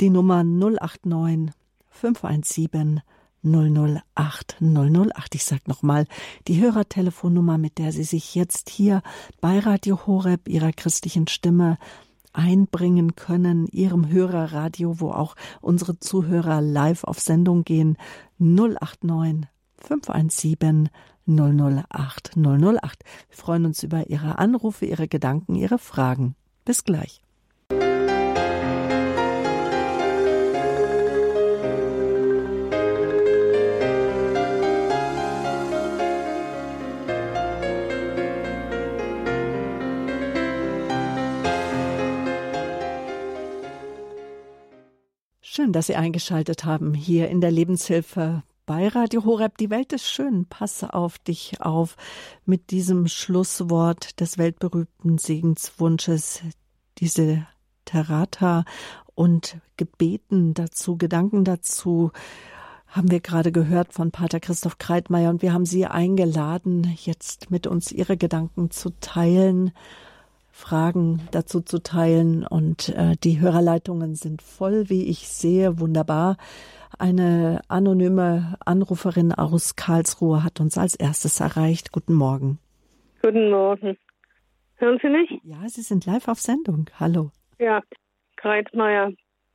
[0.01, 1.53] Die Nummer 089
[1.89, 3.01] 517
[3.43, 5.35] 008 008.
[5.35, 6.05] Ich sag nochmal
[6.47, 9.01] die Hörertelefonnummer, mit der Sie sich jetzt hier
[9.41, 11.77] bei Radio Horeb Ihrer christlichen Stimme
[12.33, 17.97] einbringen können, Ihrem Hörerradio, wo auch unsere Zuhörer live auf Sendung gehen.
[18.39, 19.47] 089
[19.79, 20.89] 517
[21.25, 23.03] 008 008.
[23.29, 26.35] Wir freuen uns über Ihre Anrufe, Ihre Gedanken, Ihre Fragen.
[26.63, 27.21] Bis gleich.
[45.57, 49.57] Schön, dass Sie eingeschaltet haben hier in der Lebenshilfe bei Radio Horeb.
[49.57, 50.45] Die Welt ist schön.
[50.45, 51.95] Passe auf dich auf
[52.45, 56.43] mit diesem Schlusswort des weltberühmten Segenswunsches,
[56.99, 57.47] diese
[57.85, 58.65] Terrata
[59.15, 62.11] und Gebeten dazu, Gedanken dazu
[62.85, 67.65] haben wir gerade gehört von Pater Christoph Kreitmeier und wir haben Sie eingeladen, jetzt mit
[67.65, 69.71] uns Ihre Gedanken zu teilen
[70.57, 72.45] Fragen dazu zu teilen.
[72.45, 75.79] Und äh, die Hörerleitungen sind voll, wie ich sehe.
[75.79, 76.37] Wunderbar.
[76.97, 81.91] Eine anonyme Anruferin aus Karlsruhe hat uns als erstes erreicht.
[81.91, 82.57] Guten Morgen.
[83.21, 83.97] Guten Morgen.
[84.77, 85.29] Hören Sie mich?
[85.43, 86.89] Ja, Sie sind live auf Sendung.
[86.99, 87.31] Hallo.
[87.59, 87.81] Ja,
[88.35, 89.11] Kreitmeier.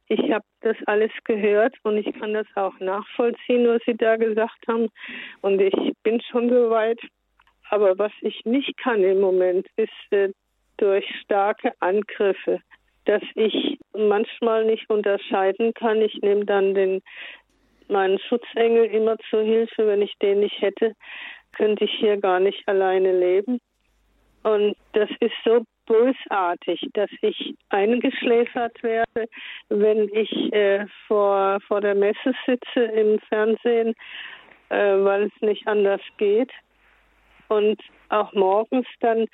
[0.07, 4.67] Ich habe das alles gehört und ich kann das auch nachvollziehen, was Sie da gesagt
[4.69, 4.89] haben.
[5.41, 7.01] Und ich bin schon soweit.
[7.71, 10.31] Aber was ich nicht kann im Moment, ist äh,
[10.83, 12.59] durch starke Angriffe,
[13.05, 16.03] dass ich manchmal nicht unterscheiden kann.
[16.03, 17.03] Ich nehme dann den,
[17.89, 19.87] meinen Schutzengel immer zur Hilfe.
[19.87, 20.95] Wenn ich den nicht hätte,
[21.53, 23.61] könnte ich hier gar nicht alleine leben.
[24.43, 29.29] Und das ist so bösartig, dass ich eingeschläfert werde,
[29.69, 33.95] wenn ich äh, vor, vor der Messe sitze im Fernsehen,
[34.71, 36.51] äh, weil es nicht anders geht.
[37.49, 39.27] Und auch morgens dann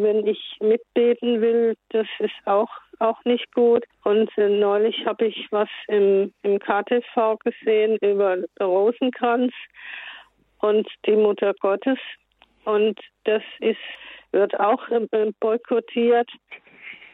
[0.00, 3.84] wenn ich mitbeten will, das ist auch, auch nicht gut.
[4.04, 9.52] Und äh, neulich habe ich was im, im KTV gesehen über Rosenkranz
[10.60, 11.98] und die Mutter Gottes.
[12.64, 13.78] Und das ist,
[14.32, 16.30] wird auch äh, boykottiert.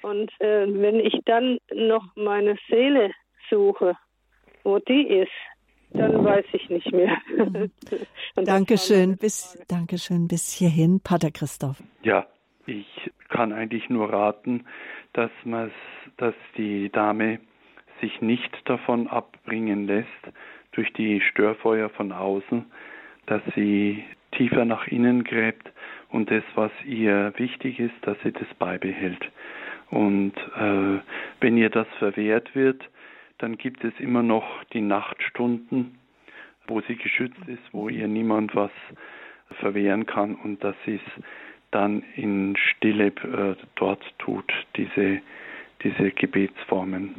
[0.03, 3.11] Und äh, wenn ich dann noch meine Seele
[3.51, 3.96] suche,
[4.64, 5.31] wo die ist,
[5.90, 7.16] dann weiß ich nicht mehr.
[8.35, 11.83] Dankeschön, bis, Dankeschön bis hierhin, Pater Christoph.
[12.03, 12.27] Ja,
[12.67, 14.65] ich kann eigentlich nur raten,
[15.13, 15.31] dass,
[16.17, 17.41] dass die Dame
[18.01, 20.09] sich nicht davon abbringen lässt
[20.73, 22.67] durch die Störfeuer von außen,
[23.27, 25.73] dass sie tiefer nach innen gräbt
[26.11, 29.31] und das, was ihr wichtig ist, dass sie das beibehält.
[29.91, 31.01] Und äh,
[31.41, 32.83] wenn ihr das verwehrt wird,
[33.39, 35.99] dann gibt es immer noch die Nachtstunden,
[36.67, 38.71] wo sie geschützt ist, wo ihr niemand was
[39.61, 41.23] verwehren kann und sie es
[41.71, 45.21] dann in Stille äh, dort tut, diese,
[45.83, 47.15] diese Gebetsformen.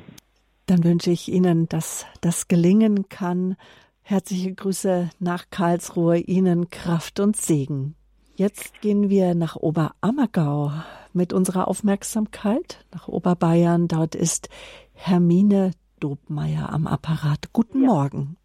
[0.67, 3.55] Dann wünsche ich Ihnen, dass das gelingen kann.
[4.03, 7.95] Herzliche Grüße nach Karlsruhe, Ihnen Kraft und Segen.
[8.35, 10.71] Jetzt gehen wir nach Oberammergau
[11.13, 13.87] mit unserer Aufmerksamkeit nach Oberbayern.
[13.87, 14.49] Dort ist
[14.93, 17.51] Hermine Dobmeier am Apparat.
[17.53, 17.87] Guten ja.
[17.87, 18.37] Morgen.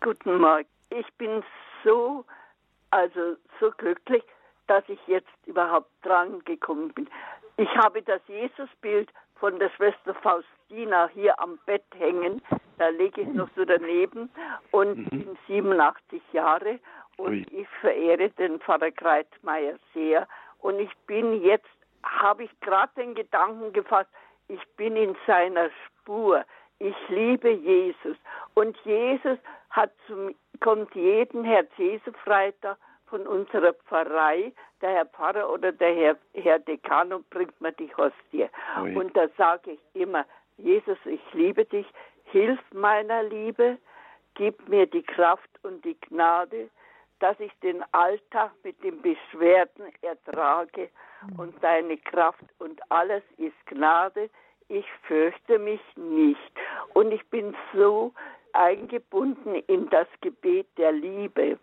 [0.00, 0.68] Guten Morgen.
[0.90, 1.42] Ich bin
[1.84, 2.24] so,
[2.90, 4.22] also so glücklich,
[4.72, 7.06] dass ich jetzt überhaupt dran gekommen bin.
[7.58, 12.40] Ich habe das Jesusbild von der Schwester Faustina hier am Bett hängen.
[12.78, 14.30] Da lege ich noch so daneben
[14.70, 15.04] und mhm.
[15.10, 16.78] bin 87 Jahre
[17.18, 20.26] und ich verehre den Pfarrer Kreitmeier sehr.
[20.60, 21.68] Und ich bin jetzt,
[22.02, 24.10] habe ich gerade den Gedanken gefasst,
[24.48, 26.46] ich bin in seiner Spur.
[26.78, 28.16] Ich liebe Jesus.
[28.54, 32.78] Und Jesus hat zum, kommt jeden Herz-Jesu-Freitag
[33.12, 37.94] von unserer Pfarrei, der Herr Pfarrer oder der Herr, Herr Dekan und bringt mir die
[37.94, 38.48] Hostie.
[38.80, 38.96] Ui.
[38.96, 40.24] Und da sage ich immer,
[40.56, 41.86] Jesus, ich liebe dich,
[42.24, 43.76] hilf meiner Liebe,
[44.32, 46.70] gib mir die Kraft und die Gnade,
[47.18, 50.88] dass ich den Alltag mit den Beschwerden ertrage
[51.36, 54.30] und deine Kraft und alles ist Gnade.
[54.68, 56.52] Ich fürchte mich nicht.
[56.94, 58.14] Und ich bin so
[58.54, 61.58] eingebunden in das Gebet der Liebe.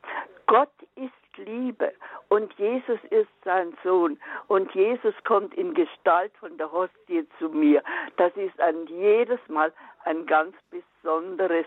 [0.45, 1.93] Gott ist Liebe
[2.29, 7.83] und Jesus ist sein Sohn und Jesus kommt in Gestalt von der Hostie zu mir.
[8.17, 9.73] Das ist ein jedes Mal
[10.05, 11.65] ein ganz besonderes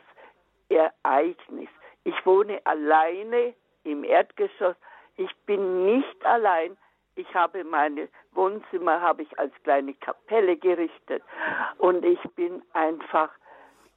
[2.25, 3.55] wohne alleine
[3.85, 4.77] im Erdgeschoss.
[5.17, 6.77] Ich bin nicht allein.
[7.15, 11.23] Ich habe meine Wohnzimmer habe ich als kleine Kapelle gerichtet
[11.77, 13.31] und ich bin einfach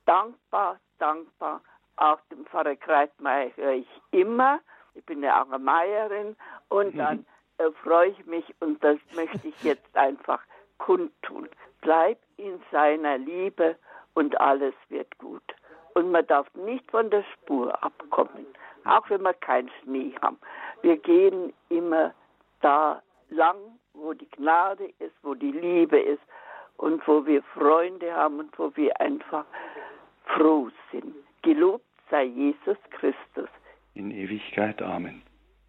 [0.05, 1.61] dankbar, dankbar.
[1.95, 4.59] Auch dem Pfarrer Kreitmeier höre ich immer.
[4.95, 6.35] Ich bin eine Arameierin
[6.69, 6.97] und mhm.
[6.97, 7.25] dann
[7.57, 10.41] äh, freue ich mich und das möchte ich jetzt einfach
[10.77, 11.49] kundtun.
[11.81, 13.75] Bleib in seiner Liebe
[14.13, 15.43] und alles wird gut.
[15.93, 18.45] Und man darf nicht von der Spur abkommen,
[18.83, 20.37] auch wenn wir keinen Schnee haben.
[20.81, 22.13] Wir gehen immer
[22.61, 23.57] da lang,
[23.93, 26.21] wo die Gnade ist, wo die Liebe ist
[26.77, 29.45] und wo wir Freunde haben und wo wir einfach
[30.25, 31.15] froh sind.
[31.43, 33.49] Gelobt sei Jesus Christus.
[33.95, 34.81] In Ewigkeit.
[34.81, 35.21] Amen.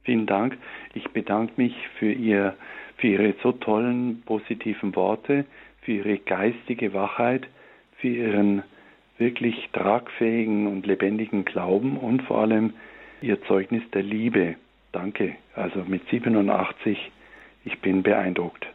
[0.02, 0.58] Vielen Dank.
[0.94, 2.56] Ich bedanke mich für, ihr,
[2.96, 5.44] für Ihre so tollen, positiven Worte,
[5.82, 7.46] für Ihre geistige Wachheit,
[7.98, 8.64] für Ihren
[9.18, 12.74] wirklich tragfähigen und lebendigen Glauben und vor allem
[13.22, 14.56] Ihr Zeugnis der Liebe.
[14.90, 15.36] Danke.
[15.54, 17.12] Also mit 87,
[17.64, 18.66] ich bin beeindruckt.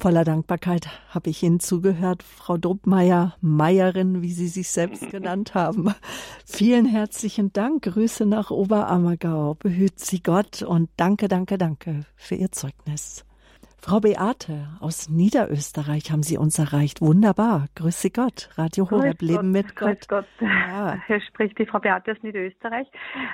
[0.00, 5.94] Voller Dankbarkeit habe ich Ihnen zugehört, Frau Druppmeier, Meierin, wie Sie sich selbst genannt haben.
[6.46, 7.82] Vielen herzlichen Dank.
[7.82, 9.56] Grüße nach Oberammergau.
[9.58, 13.26] Behüt Sie Gott und danke, danke, danke für Ihr Zeugnis.
[13.82, 17.02] Frau Beate aus Niederösterreich haben Sie uns erreicht.
[17.02, 17.66] Wunderbar.
[17.74, 18.48] Grüß Sie Gott.
[18.56, 20.08] Radio Horeb, Leben mit Gott.
[20.08, 20.26] Grüß Gott.
[20.40, 20.98] Ja.
[21.08, 22.86] Hier spricht die Frau Beate aus Niederösterreich.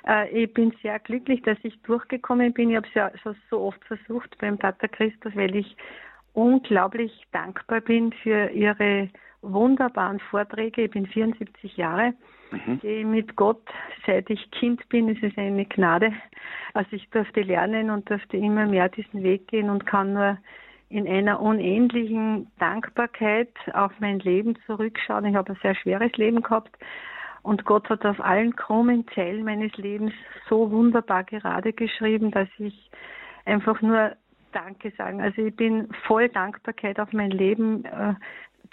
[0.05, 2.71] Äh, ich bin sehr glücklich, dass ich durchgekommen bin.
[2.71, 5.77] Ich habe es ja schon so oft versucht beim Pater Christus, weil ich
[6.37, 9.09] unglaublich dankbar bin für Ihre
[9.43, 10.85] wunderbaren Vorträge.
[10.85, 12.15] Ich bin 74 Jahre
[12.51, 12.79] mhm.
[12.81, 13.63] gehe mit Gott,
[14.07, 15.09] seit ich Kind bin.
[15.09, 16.13] Es ist eine Gnade.
[16.75, 20.39] Also ich durfte lernen und durfte immer mehr diesen Weg gehen und kann nur
[20.89, 25.25] in einer unendlichen Dankbarkeit auf mein Leben zurückschauen.
[25.25, 26.77] Ich habe ein sehr schweres Leben gehabt
[27.43, 30.13] und Gott hat auf allen krummen Zellen meines Lebens
[30.49, 32.91] so wunderbar gerade geschrieben, dass ich
[33.45, 34.13] einfach nur
[34.57, 35.21] Danke sagen.
[35.21, 37.85] Also ich bin voll Dankbarkeit auf mein Leben.
[37.85, 38.15] Äh,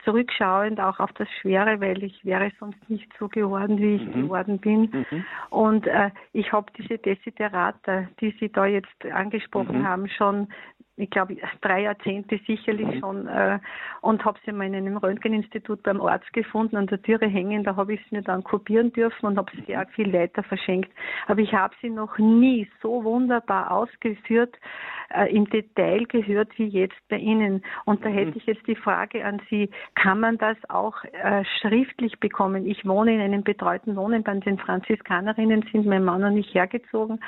[0.03, 4.23] zurückschauend auch auf das Schwere, weil ich wäre sonst nicht so geworden, wie ich mhm.
[4.23, 4.81] geworden bin.
[4.91, 5.25] Mhm.
[5.49, 9.87] Und äh, ich habe diese Desiderata, die Sie da jetzt angesprochen mhm.
[9.87, 10.47] haben, schon
[10.95, 12.99] ich glaube, drei Jahrzehnte sicherlich mhm.
[12.99, 13.59] schon äh,
[14.01, 17.75] und habe sie mal in einem Röntgeninstitut beim Arzt gefunden, an der Türe hängen, da
[17.75, 20.91] habe ich sie mir dann kopieren dürfen und habe sie auch viel weiter verschenkt.
[21.25, 24.55] Aber ich habe sie noch nie so wunderbar ausgeführt,
[25.13, 27.63] äh, im Detail gehört wie jetzt bei Ihnen.
[27.85, 28.37] Und da hätte mhm.
[28.37, 32.67] ich jetzt die Frage an Sie, kann man das auch äh, schriftlich bekommen?
[32.67, 37.19] Ich wohne in einem betreuten Wohnen bei den Franziskanerinnen, sind mein Mann und ich hergezogen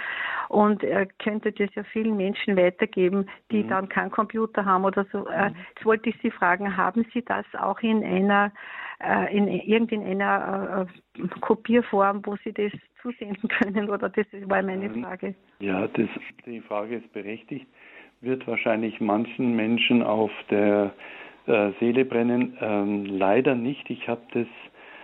[0.50, 3.70] und äh, könnte das ja vielen Menschen weitergeben, die die mhm.
[3.70, 5.28] dann keinen Computer haben oder so.
[5.28, 5.56] Äh, mhm.
[5.74, 8.52] Jetzt wollte ich Sie fragen, haben Sie das auch in einer,
[9.04, 13.90] äh, in irgendeiner äh, Kopierform, wo Sie das zusenden können?
[13.90, 15.36] Oder das war meine Frage.
[15.60, 16.10] Ja, das,
[16.46, 17.68] die Frage ist berechtigt.
[18.22, 20.94] Wird wahrscheinlich manchen Menschen auf der
[21.48, 22.58] äh, Seele brennen.
[22.60, 23.90] Ähm, leider nicht.
[23.90, 24.48] Ich habe das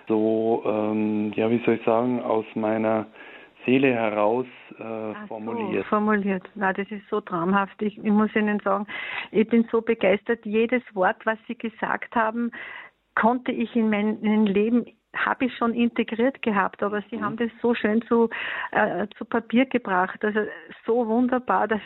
[0.08, 3.06] so, ähm, ja, wie soll ich sagen, aus meiner
[3.66, 4.48] Seele heraus
[4.80, 5.84] äh, formuliert.
[5.84, 6.50] So, formuliert.
[6.56, 7.82] Na, das ist so traumhaft.
[7.82, 8.88] Ich, ich muss Ihnen sagen,
[9.32, 10.46] ich bin so begeistert.
[10.46, 12.52] Jedes Wort, was Sie gesagt haben,
[13.16, 17.26] konnte ich in mein Leben habe ich schon integriert gehabt, aber Sie mhm.
[17.26, 18.30] haben das so schön zu,
[18.72, 20.24] äh, zu Papier gebracht.
[20.24, 20.42] Also
[20.86, 21.82] so wunderbar, dass,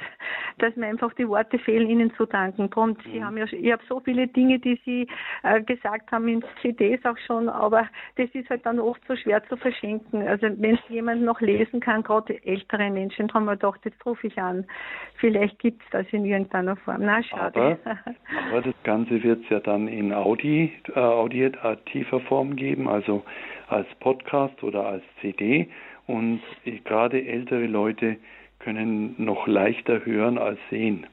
[0.60, 2.70] dass mir einfach die Worte fehlen, Ihnen zu danken.
[2.74, 3.26] Und Sie mhm.
[3.26, 5.08] haben ja, ich habe so viele Dinge, die Sie
[5.44, 9.44] äh, gesagt haben in CDs auch schon, aber das ist halt dann oft so schwer
[9.48, 10.28] zu verschenken.
[10.28, 14.28] Also wenn es jemand noch lesen kann, gerade ältere Menschen, haben wir gedacht, jetzt rufe
[14.28, 14.66] ich an.
[15.18, 17.02] Vielleicht gibt es das in irgendeiner Form.
[17.02, 17.80] Na, schade.
[17.84, 17.98] Aber,
[18.50, 23.15] aber das Ganze wird es ja dann in Audi, äh, auditiver Form geben, also
[23.68, 25.70] als Podcast oder als CD.
[26.08, 26.42] Und
[26.84, 28.18] gerade ältere Leute
[28.60, 31.08] können noch leichter hören als sehen.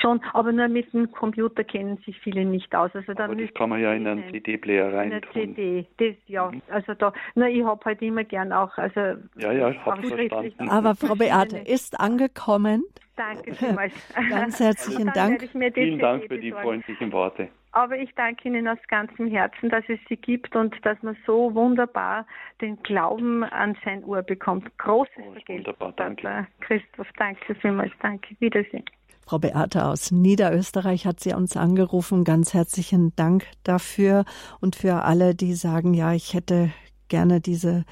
[0.00, 2.90] Schon, aber nur mit dem Computer kennen sich viele nicht aus.
[2.94, 6.50] Also da aber das kann man ja in einen CD-Player rein In CD, das ja.
[6.50, 6.62] Mhm.
[6.68, 9.00] Also da, nur ich habe halt immer gern auch, also
[9.36, 10.68] ja, ja, ich habe verstanden.
[10.68, 12.84] Aber Frau Beate ist angekommen.
[13.16, 13.92] Danke vielmals.
[14.30, 15.48] Ganz herzlichen Dank.
[15.52, 17.48] Vielen Dank für die freundlichen Worte.
[17.74, 21.52] Aber ich danke Ihnen aus ganzem Herzen, dass es Sie gibt und dass man so
[21.56, 22.24] wunderbar
[22.60, 24.66] den Glauben an sein Ohr bekommt.
[24.78, 26.46] Großes oh, Wunderbar, danke.
[26.60, 28.36] Christoph, danke vielmals, danke.
[28.38, 28.84] Wiedersehen.
[29.26, 32.22] Frau Beate aus Niederösterreich hat sie uns angerufen.
[32.22, 34.24] Ganz herzlichen Dank dafür
[34.60, 36.70] und für alle, die sagen, ja, ich hätte
[37.08, 37.84] gerne diese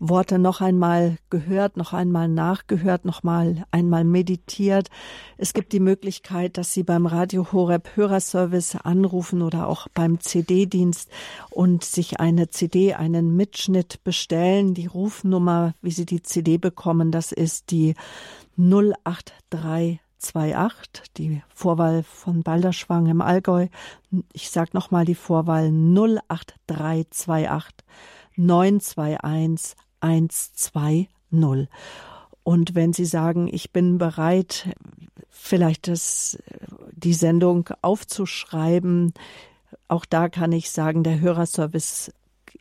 [0.00, 4.88] Worte noch einmal gehört, noch einmal nachgehört, noch mal einmal meditiert.
[5.36, 11.10] Es gibt die Möglichkeit, dass Sie beim Radio Horeb Hörerservice anrufen oder auch beim CD-Dienst
[11.50, 14.72] und sich eine CD, einen Mitschnitt bestellen.
[14.72, 17.94] Die Rufnummer, wie Sie die CD bekommen, das ist die
[18.56, 23.68] 083 28, die Vorwahl von Balderschwang im Allgäu.
[24.32, 27.86] Ich sage nochmal die Vorwahl 08328
[28.36, 31.08] 921 120.
[32.42, 34.68] Und wenn Sie sagen, ich bin bereit,
[35.28, 36.38] vielleicht das,
[36.92, 39.12] die Sendung aufzuschreiben,
[39.88, 42.12] auch da kann ich sagen, der Hörerservice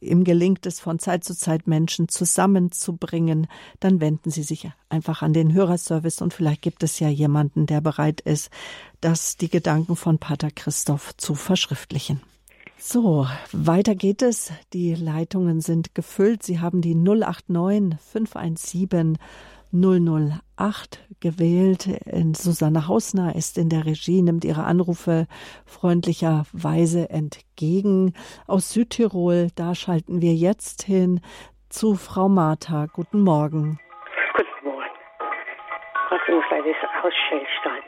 [0.01, 3.47] ihm gelingt es von Zeit zu Zeit Menschen zusammenzubringen,
[3.79, 7.81] dann wenden Sie sich einfach an den Hörerservice und vielleicht gibt es ja jemanden, der
[7.81, 8.49] bereit ist,
[9.01, 12.21] das die Gedanken von Pater Christoph zu verschriftlichen.
[12.81, 14.53] So, weiter geht es.
[14.71, 16.43] Die Leitungen sind gefüllt.
[16.43, 19.17] Sie haben die 089 517
[19.73, 21.89] 008 gewählt.
[22.33, 25.27] Susanne Hausner ist in der Regie, nimmt ihre Anrufe
[25.65, 28.13] freundlicherweise entgegen.
[28.47, 31.19] Aus Südtirol, da schalten wir jetzt hin
[31.67, 32.85] zu Frau Martha.
[32.93, 33.77] Guten Morgen.
[34.37, 34.89] Guten Morgen.
[36.09, 37.83] Was muss das ausstellen?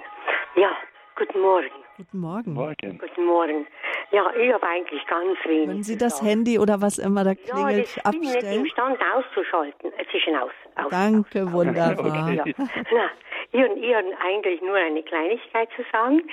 [0.57, 0.71] Ja,
[1.15, 1.80] guten Morgen.
[2.01, 2.53] Guten Morgen.
[2.53, 2.97] Morgen.
[2.97, 3.67] Guten Morgen.
[4.09, 5.67] Ja, ich habe eigentlich ganz wenig.
[5.67, 8.31] Können Sie das Handy oder was immer da klingelt ja, das abstellen?
[8.31, 9.91] bin nicht imstand auszuschalten.
[9.99, 10.51] Es ist ein Aus.
[10.89, 12.31] Danke, aus, wunderbar.
[12.33, 12.43] Ja.
[12.91, 13.11] Na,
[13.51, 16.23] ich habe eigentlich nur eine Kleinigkeit zu sagen.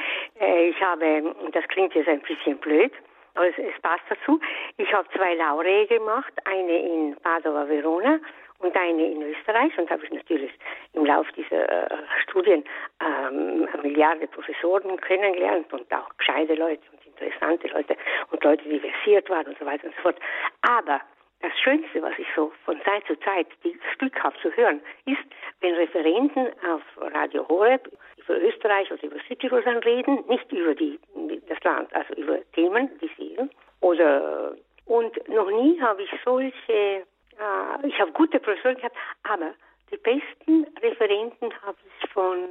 [0.41, 2.93] Äh, Ich habe, das klingt jetzt ein bisschen blöd,
[3.35, 4.41] aber es, es passt dazu.
[4.79, 8.21] Ich habe zwei Laure gemacht, eine in Padova Verona
[8.59, 10.51] und eine in Österreich und habe ich natürlich
[10.93, 12.65] im Laufe dieser äh, Studien
[13.01, 17.97] ähm, eine Milliarde Professoren kennengelernt und auch gescheite Leute und interessante Leute
[18.31, 20.17] und Leute, die versiert waren und so weiter und so fort.
[20.63, 21.01] Aber
[21.41, 25.23] das Schönste, was ich so von Zeit zu Zeit das Glück habe zu hören, ist,
[25.61, 26.83] wenn Referenten auf
[27.15, 30.99] Radio Horeb über Österreich oder über Südtirol reden, nicht über die,
[31.49, 33.37] das Land, also über Themen, die sie
[33.81, 34.57] oder
[34.87, 37.07] und noch nie habe ich solche,
[37.39, 39.55] äh, ich habe gute Professoren gehabt, aber
[39.91, 42.49] die besten Referenten habe ich von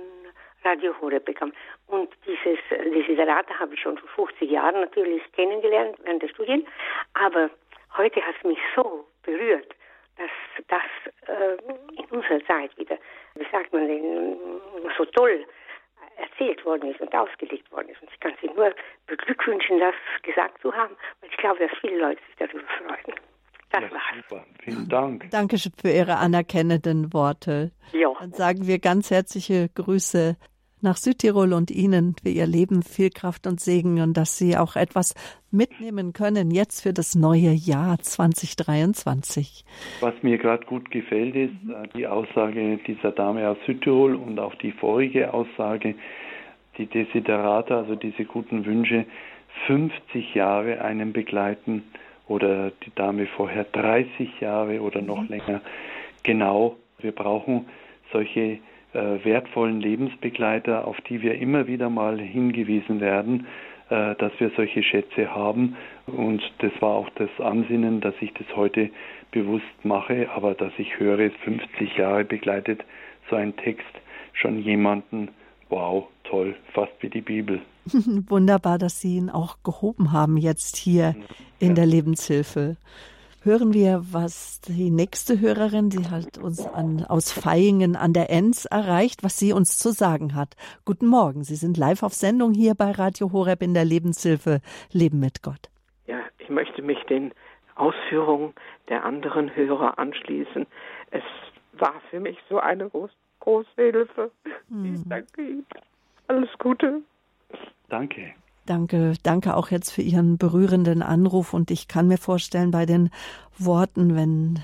[0.64, 1.54] Radio Horeb bekommen.
[1.88, 6.68] Und dieses Desiderata habe ich schon vor 50 Jahren natürlich kennengelernt während der Studien,
[7.14, 7.50] aber
[7.96, 9.76] heute hat es mich so berührt,
[10.18, 10.32] dass
[10.68, 11.58] das äh,
[11.96, 12.98] in unserer Zeit wieder,
[13.36, 14.38] wie sagt man denn,
[14.98, 15.46] so toll
[16.18, 18.02] erzählt worden ist und ausgelegt worden ist.
[18.02, 18.74] Und ich kann Sie nur
[19.06, 23.20] beglückwünschen, das gesagt zu haben, weil ich glaube, dass viele Leute sich darüber freuen.
[23.72, 24.02] Das ja, war's.
[24.30, 24.46] super.
[24.64, 25.30] Vielen Dank.
[25.32, 27.72] Dankeschön für Ihre anerkennenden Worte.
[27.94, 28.10] Ja.
[28.20, 30.38] Dann sagen wir ganz herzliche Grüße
[30.82, 34.76] nach Südtirol und Ihnen für Ihr Leben viel Kraft und Segen und dass Sie auch
[34.76, 35.16] etwas
[35.52, 39.66] mitnehmen können jetzt für das neue Jahr 2023.
[40.02, 44.56] Was mir gerade gut gefällt, ist äh, die Aussage dieser Dame aus Südtirol und auch
[44.56, 45.96] die vorige Aussage,
[46.78, 49.06] die Desiderata, also diese guten Wünsche,
[49.66, 51.84] 50 Jahre einen begleiten
[52.28, 55.62] oder die Dame vorher 30 Jahre oder noch länger.
[56.24, 57.68] Genau, wir brauchen
[58.12, 58.60] solche
[58.94, 63.48] äh, wertvollen Lebensbegleiter, auf die wir immer wieder mal hingewiesen werden,
[63.90, 65.78] äh, dass wir solche Schätze haben.
[66.06, 68.90] Und das war auch das Ansinnen, dass ich das heute
[69.32, 72.84] bewusst mache, aber dass ich höre, 50 Jahre begleitet
[73.30, 73.86] so ein Text
[74.34, 75.30] schon jemanden,
[75.70, 77.62] wow, toll, fast wie die Bibel.
[78.28, 81.16] Wunderbar, dass Sie ihn auch gehoben haben jetzt hier
[81.60, 82.78] in der Lebenshilfe.
[83.44, 88.66] Hören wir, was die nächste Hörerin, die hat uns an, aus Feyingen an der Enz
[88.66, 90.56] erreicht, was sie uns zu sagen hat.
[90.84, 94.60] Guten Morgen, Sie sind live auf Sendung hier bei Radio Horeb in der Lebenshilfe
[94.92, 95.70] Leben mit Gott.
[96.08, 97.32] Ja, ich möchte mich den
[97.76, 98.54] Ausführungen
[98.90, 100.66] der anderen Hörer anschließen.
[101.12, 101.24] Es
[101.72, 104.32] war für mich so eine groß, große Hilfe.
[104.70, 104.94] Hm.
[104.94, 105.66] Ich danke Ihnen.
[106.28, 107.02] Alles Gute.
[107.90, 108.34] Danke.
[108.66, 113.10] Danke, danke auch jetzt für Ihren berührenden Anruf und ich kann mir vorstellen, bei den
[113.58, 114.60] Worten, wenn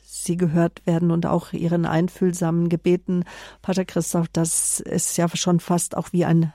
[0.00, 3.24] Sie gehört werden und auch Ihren einfühlsamen Gebeten,
[3.60, 6.54] Pater Christoph, das ist ja schon fast auch wie ein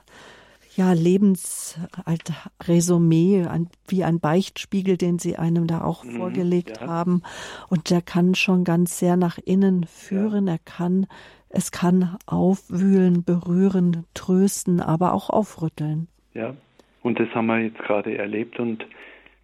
[0.74, 6.86] ja, Lebensresümee, ein, wie ein Beichtspiegel, den Sie einem da auch Mhm, vorgelegt ja.
[6.86, 7.22] haben.
[7.68, 10.46] Und der kann schon ganz sehr nach innen führen.
[10.46, 11.08] Er kann,
[11.50, 16.08] es kann aufwühlen, berühren, trösten, aber auch aufrütteln.
[16.34, 16.54] Ja,
[17.02, 18.84] und das haben wir jetzt gerade erlebt und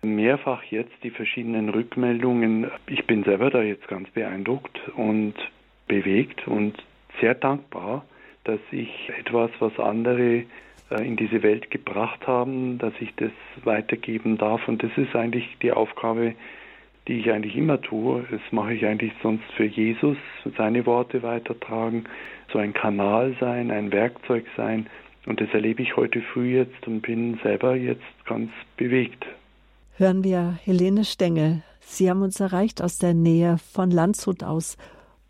[0.02, 2.70] mehrfach jetzt die verschiedenen Rückmeldungen.
[2.86, 5.34] Ich bin selber da jetzt ganz beeindruckt und
[5.88, 6.74] bewegt und
[7.20, 8.04] sehr dankbar,
[8.44, 10.44] dass ich etwas, was andere
[10.90, 13.32] äh, in diese Welt gebracht haben, dass ich das
[13.64, 14.68] weitergeben darf.
[14.68, 16.34] Und das ist eigentlich die Aufgabe
[17.08, 18.24] die ich eigentlich immer tue.
[18.30, 20.16] Das mache ich eigentlich sonst für Jesus,
[20.56, 22.04] seine Worte weitertragen,
[22.52, 24.86] so ein Kanal sein, ein Werkzeug sein.
[25.26, 29.24] Und das erlebe ich heute früh jetzt und bin selber jetzt ganz bewegt.
[29.96, 31.62] Hören wir Helene Stengel.
[31.80, 34.76] Sie haben uns erreicht aus der Nähe von Landshut aus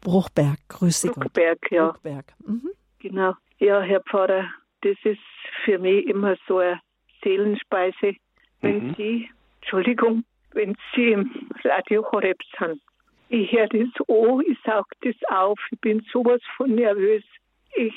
[0.00, 0.58] Bruchberg.
[0.68, 1.70] Grüße Bruchberg, Gott.
[1.70, 1.90] ja.
[1.90, 2.24] Bruchberg.
[2.46, 2.70] Mhm.
[3.00, 3.34] Genau.
[3.58, 4.46] Ja, Herr Pfarrer,
[4.82, 5.20] das ist
[5.64, 6.80] für mich immer so eine
[7.22, 8.14] Seelenspeise,
[8.60, 8.94] wenn mhm.
[8.96, 10.24] Sie, Entschuldigung,
[10.54, 11.30] wenn Sie im
[11.64, 12.80] Radio Horeb sind.
[13.28, 17.24] Ich höre das an, ich saug das auf, ich bin sowas von nervös.
[17.74, 17.94] Ich,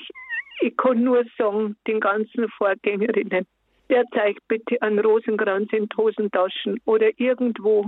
[0.62, 3.46] ich kann nur sagen, den ganzen Vorgängerinnen,
[3.90, 7.86] der zeigt bitte einen Rosenkranz in Hosentaschen oder irgendwo,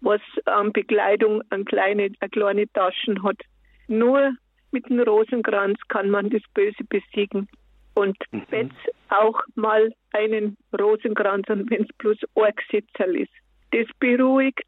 [0.00, 3.40] was an Bekleidung an kleine, eine kleine Taschen hat.
[3.88, 4.32] Nur
[4.72, 7.48] mit dem Rosenkranz kann man das Böse besiegen.
[7.94, 8.42] Und mhm.
[8.50, 13.32] wenn es auch mal einen Rosenkranz und wenn es bloß ein Gesetzel ist,
[13.72, 14.64] das beruhigt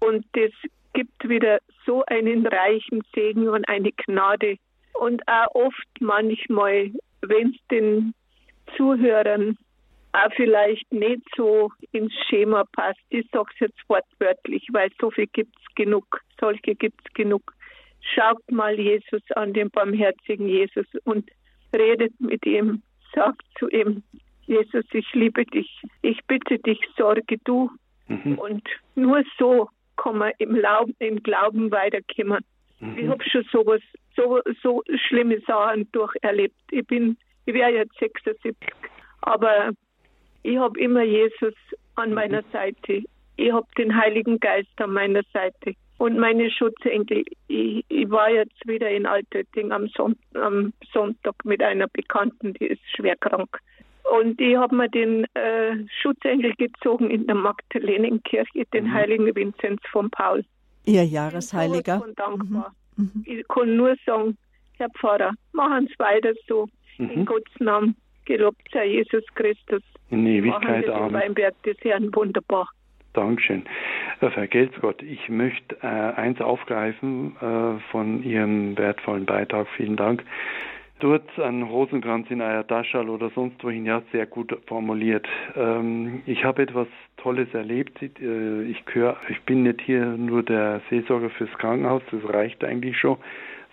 [0.00, 0.50] und das
[0.92, 4.56] gibt wieder so einen reichen Segen und eine Gnade.
[4.94, 6.90] Und auch oft manchmal,
[7.22, 8.14] wenn es den
[8.76, 9.56] Zuhörern
[10.12, 15.26] auch vielleicht nicht so ins Schema passt, ich sage es jetzt wortwörtlich, weil so viel
[15.28, 17.54] gibt es genug, solche gibt es genug.
[18.14, 21.30] Schaut mal Jesus an, den barmherzigen Jesus, und
[21.74, 22.82] redet mit ihm,
[23.14, 24.02] sagt zu ihm,
[24.46, 27.70] Jesus, ich liebe dich, ich bitte dich, sorge du
[28.12, 28.38] Mhm.
[28.38, 32.44] Und nur so kann man im, Glauben, im Glauben weiterkommen.
[32.80, 32.98] Mhm.
[32.98, 33.80] Ich habe schon sowas,
[34.16, 36.56] so, so schlimme Sachen durcherlebt.
[36.70, 38.54] Ich bin, ich wäre jetzt 76,
[39.22, 39.70] aber
[40.42, 41.54] ich habe immer Jesus
[41.94, 42.14] an mhm.
[42.14, 43.02] meiner Seite.
[43.36, 47.24] Ich habe den Heiligen Geist an meiner Seite und meine Schutzengel.
[47.48, 52.66] Ich, ich war jetzt wieder in Altötting am, Son am Sonntag mit einer Bekannten, die
[52.66, 53.58] ist schwer krank.
[54.12, 58.92] Und ich habe mir den äh, Schutzengel gezogen in der Magdalenenkirche, den mhm.
[58.92, 60.44] heiligen Vinzenz von Paul.
[60.84, 61.96] Ihr Jahresheiliger.
[61.96, 62.74] Ich bin dankbar.
[62.96, 63.10] Mhm.
[63.14, 63.24] mhm.
[63.24, 64.36] Ich kann nur sagen,
[64.76, 66.68] Herr Pfarrer, machen Sie weiter so.
[66.98, 67.10] Mhm.
[67.10, 67.96] In Gottes Namen,
[68.26, 69.82] gelobt sei Jesus Christus.
[70.10, 71.14] In Ewigkeit, Amen.
[71.14, 72.68] Weinberg des Herrn wunderbar.
[73.14, 73.64] Dankeschön.
[74.20, 75.02] Vergelt's Gott.
[75.02, 79.68] Ich möchte äh, eins aufgreifen äh, von Ihrem wertvollen Beitrag.
[79.74, 80.22] Vielen Dank
[81.02, 85.26] dort einen Rosenkranz in Ayataschal oder sonst wohin, ja, sehr gut formuliert.
[85.56, 86.86] Ähm, ich habe etwas
[87.16, 88.00] Tolles erlebt.
[88.02, 92.98] Äh, ich, gehör, ich bin nicht hier nur der Seelsorger fürs Krankenhaus, das reicht eigentlich
[92.98, 93.16] schon,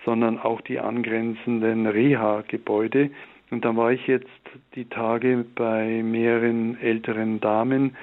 [0.05, 3.11] sondern auch die angrenzenden Reha-Gebäude.
[3.51, 4.27] Und da war ich jetzt
[4.75, 7.95] die Tage bei mehreren älteren Damen,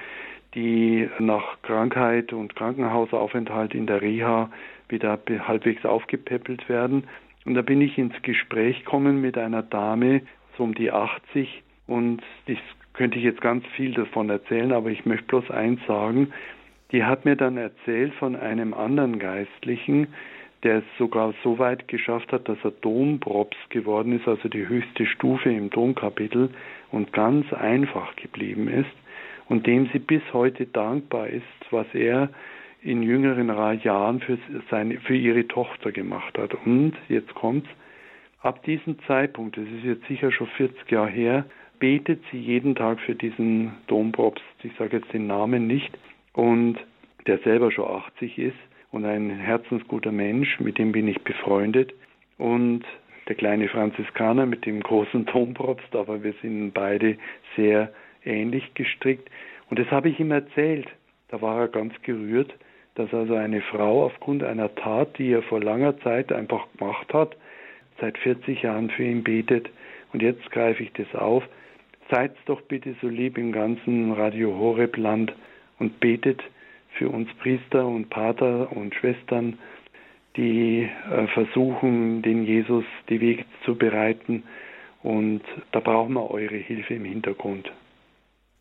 [0.55, 4.49] die nach Krankheit und Krankenhausaufenthalt in der Reha
[4.89, 7.03] wieder halbwegs aufgepäppelt werden.
[7.47, 10.21] Und da bin ich ins Gespräch gekommen mit einer Dame,
[10.57, 12.57] so um die 80, und das
[12.91, 16.33] könnte ich jetzt ganz viel davon erzählen, aber ich möchte bloß eins sagen.
[16.91, 20.07] Die hat mir dann erzählt von einem anderen Geistlichen,
[20.63, 25.05] der es sogar so weit geschafft hat, dass er Domprops geworden ist, also die höchste
[25.05, 26.49] Stufe im Domkapitel
[26.91, 28.91] und ganz einfach geblieben ist
[29.47, 32.27] und dem sie bis heute dankbar ist, was er
[32.81, 33.49] in jüngeren
[33.81, 34.37] Jahren für,
[34.69, 36.53] seine, für ihre Tochter gemacht hat.
[36.65, 37.69] Und jetzt kommt's.
[38.41, 41.45] Ab diesem Zeitpunkt, das ist jetzt sicher schon 40 Jahre her,
[41.79, 45.97] betet sie jeden Tag für diesen Domprops, ich sage jetzt den Namen nicht,
[46.33, 46.77] und
[47.25, 48.57] der selber schon 80 ist
[48.91, 51.93] und ein herzensguter Mensch, mit dem bin ich befreundet.
[52.37, 52.83] Und
[53.27, 57.17] der kleine Franziskaner mit dem großen Domprops, aber wir sind beide
[57.55, 57.91] sehr
[58.23, 59.29] ähnlich gestrickt.
[59.69, 60.87] Und das habe ich ihm erzählt.
[61.29, 62.53] Da war er ganz gerührt
[62.97, 67.37] dass also eine Frau aufgrund einer Tat, die er vor langer Zeit einfach gemacht hat,
[68.01, 69.69] seit 40 Jahren für ihn betet.
[70.13, 71.43] Und jetzt greife ich das auf.
[72.09, 75.33] Seid doch bitte so lieb im ganzen Radio Horeb Land
[75.77, 76.41] und betet
[76.93, 79.59] für uns Priester und Pater und Schwestern,
[80.35, 84.43] die äh, versuchen, den Jesus die Wege zu bereiten.
[85.03, 85.41] Und
[85.71, 87.71] da brauchen wir eure Hilfe im Hintergrund.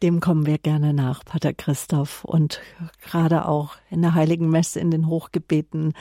[0.03, 2.25] Dem kommen wir gerne nach, Pater Christoph.
[2.25, 2.61] Und
[3.03, 5.95] gerade auch in der Heiligen Messe in den Hochgebeten,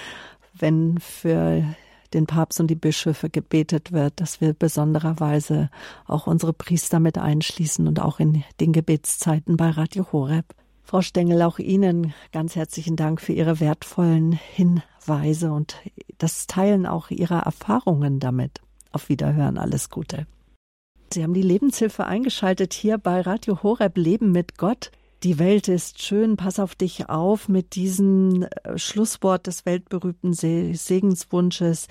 [0.54, 1.64] wenn für
[2.14, 5.70] den Papst und die Bischöfe gebetet wird, dass wir besondererweise
[6.08, 10.46] auch unsere Priester mit einschließen und auch in den Gebetszeiten bei Radio Horeb.
[10.84, 15.78] Frau Stengel, auch Ihnen ganz herzlichen Dank für Ihre wertvollen Hinweise und
[16.18, 18.62] das Teilen auch Ihrer Erfahrungen damit.
[18.92, 20.28] Auf Wiederhören, alles Gute.
[21.16, 24.92] Sie haben die Lebenshilfe eingeschaltet hier bei Radio Horeb Leben mit Gott.
[25.24, 31.88] Die Welt ist schön, pass auf dich auf mit diesem äh, Schlusswort des weltberühmten Segenswunsches.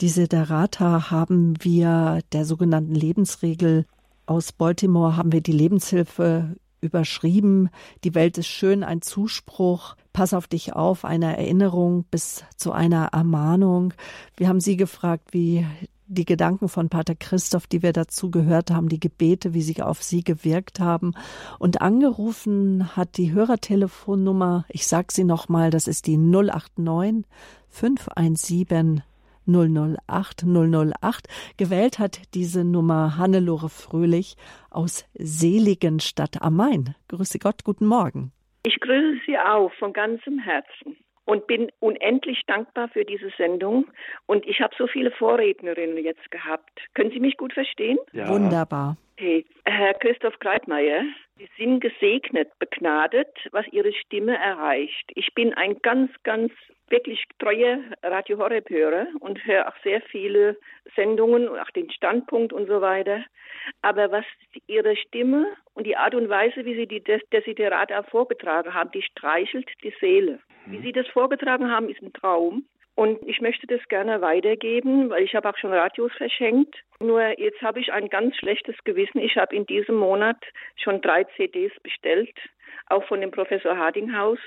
[0.00, 3.84] Diese Derata haben wir der sogenannten Lebensregel
[4.24, 7.68] aus Baltimore haben wir die Lebenshilfe überschrieben.
[8.04, 9.96] Die Welt ist schön, ein Zuspruch.
[10.12, 13.94] Pass auf dich auf, einer Erinnerung bis zu einer Ermahnung.
[14.36, 15.66] Wir haben Sie gefragt, wie
[16.06, 20.02] die Gedanken von Pater Christoph, die wir dazu gehört haben, die Gebete, wie sie auf
[20.02, 21.14] Sie gewirkt haben.
[21.58, 27.24] Und angerufen hat die Hörertelefonnummer, ich sage sie nochmal, das ist die 089
[27.70, 29.02] 517
[29.46, 31.28] 008 008.
[31.56, 34.36] Gewählt hat diese Nummer Hannelore Fröhlich
[34.70, 36.94] aus Seligenstadt am Main.
[37.08, 38.32] Grüße Gott, guten Morgen.
[38.64, 43.86] Ich grüße Sie auch von ganzem Herzen und bin unendlich dankbar für diese Sendung.
[44.26, 46.80] Und ich habe so viele Vorrednerinnen jetzt gehabt.
[46.94, 47.98] Können Sie mich gut verstehen?
[48.12, 48.28] Ja.
[48.28, 48.96] Wunderbar.
[49.14, 49.44] Okay.
[49.64, 51.04] Herr Christoph Greitmeier,
[51.38, 55.12] Sie sind gesegnet, begnadet, was Ihre Stimme erreicht.
[55.14, 56.52] Ich bin ein ganz, ganz
[56.88, 60.58] wirklich treuer Radio Horeb hörer und höre auch sehr viele
[60.94, 63.24] Sendungen, auch den Standpunkt und so weiter.
[63.80, 64.24] Aber was
[64.66, 69.02] Ihre Stimme und die Art und Weise, wie Sie die Des Desiderata vorgetragen haben, die
[69.02, 70.40] streichelt die Seele.
[70.66, 72.64] Wie Sie das vorgetragen haben, ist ein Traum.
[72.94, 76.76] Und ich möchte das gerne weitergeben, weil ich habe auch schon Radios verschenkt.
[77.00, 79.18] Nur jetzt habe ich ein ganz schlechtes Gewissen.
[79.18, 80.36] Ich habe in diesem Monat
[80.76, 82.36] schon drei CDs bestellt,
[82.88, 84.38] auch von dem Professor Hardinghaus.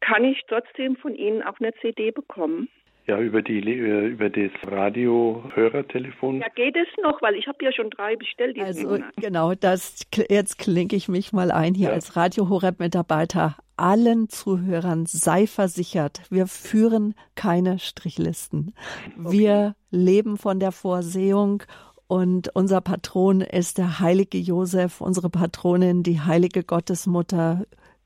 [0.00, 2.68] Kann ich trotzdem von Ihnen auch eine CD bekommen?
[3.06, 6.40] Ja, über die äh, über das Radio-Hörertelefon.
[6.40, 8.58] Ja, geht es noch, weil ich habe ja schon drei bestellt.
[8.58, 9.12] Also Monat.
[9.16, 11.94] genau, das jetzt klinke ich mich mal ein hier ja.
[11.94, 13.56] als Radio Horeb Mitarbeiter.
[13.76, 18.72] Allen Zuhörern sei versichert, wir führen keine Strichlisten.
[19.18, 19.32] Okay.
[19.32, 21.64] Wir leben von der Vorsehung
[22.06, 27.64] und unser Patron ist der heilige Josef, unsere Patronin, die heilige Gottesmutter.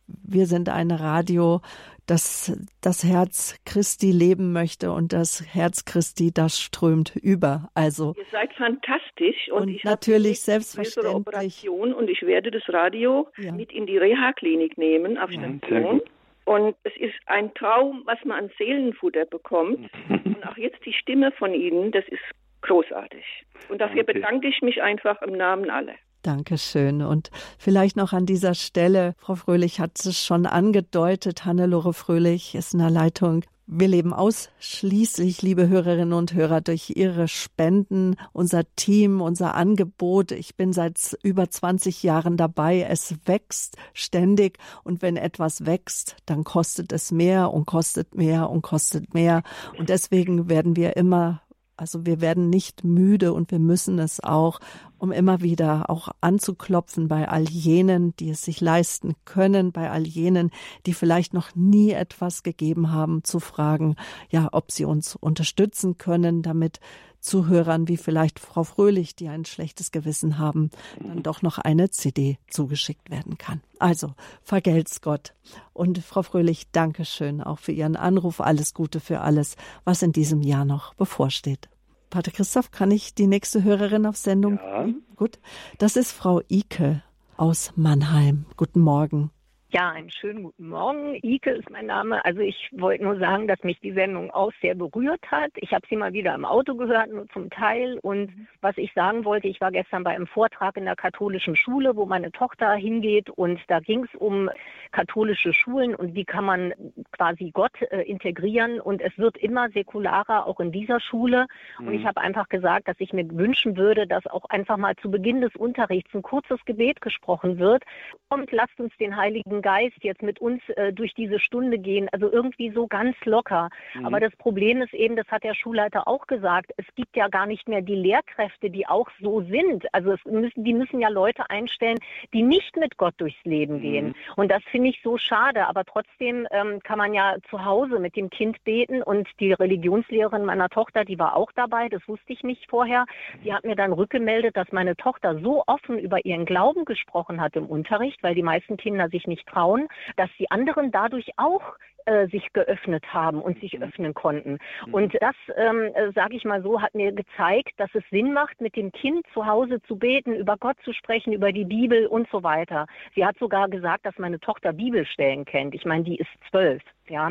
[0.08, 1.60] Wir sind ein Radio,
[2.06, 7.68] dass das Herz Christi leben möchte und das Herz Christi, das strömt über.
[7.74, 13.28] Also ihr seid fantastisch und, und ich natürlich selbstverständlich Operation und ich werde das Radio
[13.36, 13.52] ja.
[13.52, 16.00] mit in die Reha-Klinik nehmen auf Station.
[16.46, 19.90] Und es ist ein Traum, was man an Seelenfutter bekommt.
[20.08, 22.22] und auch jetzt die Stimme von Ihnen, das ist
[22.62, 23.24] großartig.
[23.68, 25.94] Und dafür bedanke ich mich einfach im Namen aller.
[26.28, 27.00] Dankeschön.
[27.00, 32.74] Und vielleicht noch an dieser Stelle, Frau Fröhlich hat es schon angedeutet, Hannelore Fröhlich ist
[32.74, 33.44] in der Leitung.
[33.66, 40.32] Wir leben ausschließlich, liebe Hörerinnen und Hörer, durch Ihre Spenden, unser Team, unser Angebot.
[40.32, 42.82] Ich bin seit über 20 Jahren dabei.
[42.82, 44.58] Es wächst ständig.
[44.84, 49.42] Und wenn etwas wächst, dann kostet es mehr und kostet mehr und kostet mehr.
[49.78, 51.40] Und deswegen werden wir immer
[51.78, 54.58] also wir werden nicht müde und wir müssen es auch,
[54.98, 60.06] um immer wieder auch anzuklopfen bei all jenen, die es sich leisten können, bei all
[60.06, 60.50] jenen,
[60.86, 63.96] die vielleicht noch nie etwas gegeben haben, zu fragen,
[64.30, 66.80] ja, ob sie uns unterstützen können, damit
[67.20, 70.70] Zuhörern wie vielleicht Frau Fröhlich, die ein schlechtes Gewissen haben,
[71.00, 73.60] dann doch noch eine CD zugeschickt werden kann.
[73.78, 75.34] Also, vergelt's Gott.
[75.72, 78.40] Und Frau Fröhlich, danke schön auch für Ihren Anruf.
[78.40, 81.68] Alles Gute für alles, was in diesem Jahr noch bevorsteht.
[82.10, 84.56] Pater Christoph, kann ich die nächste Hörerin auf Sendung?
[84.56, 84.86] Ja.
[85.16, 85.38] Gut.
[85.78, 87.02] Das ist Frau Ike
[87.36, 88.46] aus Mannheim.
[88.56, 89.30] Guten Morgen.
[89.70, 91.18] Ja, einen schönen guten Morgen.
[91.22, 92.24] Ike ist mein Name.
[92.24, 95.50] Also ich wollte nur sagen, dass mich die Sendung auch sehr berührt hat.
[95.56, 97.98] Ich habe sie mal wieder im Auto gehört, nur zum Teil.
[98.00, 101.96] Und was ich sagen wollte, ich war gestern bei einem Vortrag in der katholischen Schule,
[101.96, 103.28] wo meine Tochter hingeht.
[103.28, 104.48] Und da ging es um
[104.90, 106.72] katholische Schulen und wie kann man
[107.12, 108.80] quasi Gott äh, integrieren.
[108.80, 111.46] Und es wird immer säkularer, auch in dieser Schule.
[111.78, 111.88] Mhm.
[111.88, 112.08] Und ich mhm.
[112.08, 115.54] habe einfach gesagt, dass ich mir wünschen würde, dass auch einfach mal zu Beginn des
[115.56, 117.84] Unterrichts ein kurzes Gebet gesprochen wird.
[118.30, 122.08] Und lasst uns den Heiligen Heiligen Geist jetzt mit uns äh, durch diese Stunde gehen.
[122.12, 123.68] Also irgendwie so ganz locker.
[123.94, 124.06] Mhm.
[124.06, 127.46] Aber das Problem ist eben, das hat der Schulleiter auch gesagt, es gibt ja gar
[127.46, 129.86] nicht mehr die Lehrkräfte, die auch so sind.
[129.92, 131.98] Also es müssen, die müssen ja Leute einstellen,
[132.32, 133.80] die nicht mit Gott durchs Leben mhm.
[133.80, 134.14] gehen.
[134.36, 135.66] Und das finde ich so schade.
[135.66, 139.02] Aber trotzdem ähm, kann man ja zu Hause mit dem Kind beten.
[139.02, 143.06] Und die Religionslehrerin meiner Tochter, die war auch dabei, das wusste ich nicht vorher.
[143.44, 147.56] Die hat mir dann rückgemeldet, dass meine Tochter so offen über ihren Glauben gesprochen hat
[147.56, 151.76] im Unterricht, weil die meisten Kinder sich nicht trauen, dass die anderen dadurch auch
[152.08, 153.82] äh, sich geöffnet haben und sich mhm.
[153.82, 154.58] öffnen konnten.
[154.86, 154.94] Mhm.
[154.94, 158.60] Und das, ähm, äh, sage ich mal so, hat mir gezeigt, dass es Sinn macht,
[158.62, 162.26] mit dem Kind zu Hause zu beten, über Gott zu sprechen, über die Bibel und
[162.30, 162.86] so weiter.
[163.14, 165.74] Sie hat sogar gesagt, dass meine Tochter Bibelstellen kennt.
[165.74, 166.82] Ich meine, die ist zwölf.
[167.08, 167.26] Ja.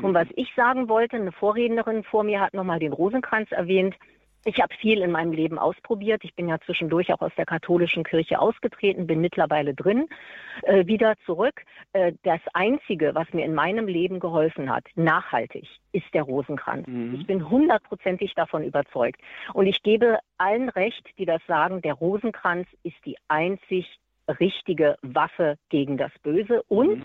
[0.00, 0.14] Und mhm.
[0.14, 3.94] was ich sagen wollte, eine Vorrednerin vor mir hat nochmal den Rosenkranz erwähnt.
[4.44, 6.24] Ich habe viel in meinem Leben ausprobiert.
[6.24, 10.08] Ich bin ja zwischendurch auch aus der katholischen Kirche ausgetreten, bin mittlerweile drin,
[10.62, 11.62] äh, wieder zurück.
[11.92, 16.86] Äh, das Einzige, was mir in meinem Leben geholfen hat, nachhaltig, ist der Rosenkranz.
[16.88, 17.14] Mhm.
[17.20, 19.20] Ich bin hundertprozentig davon überzeugt.
[19.54, 23.86] Und ich gebe allen recht, die das sagen, der Rosenkranz ist die einzig
[24.40, 27.04] richtige Waffe gegen das Böse und mhm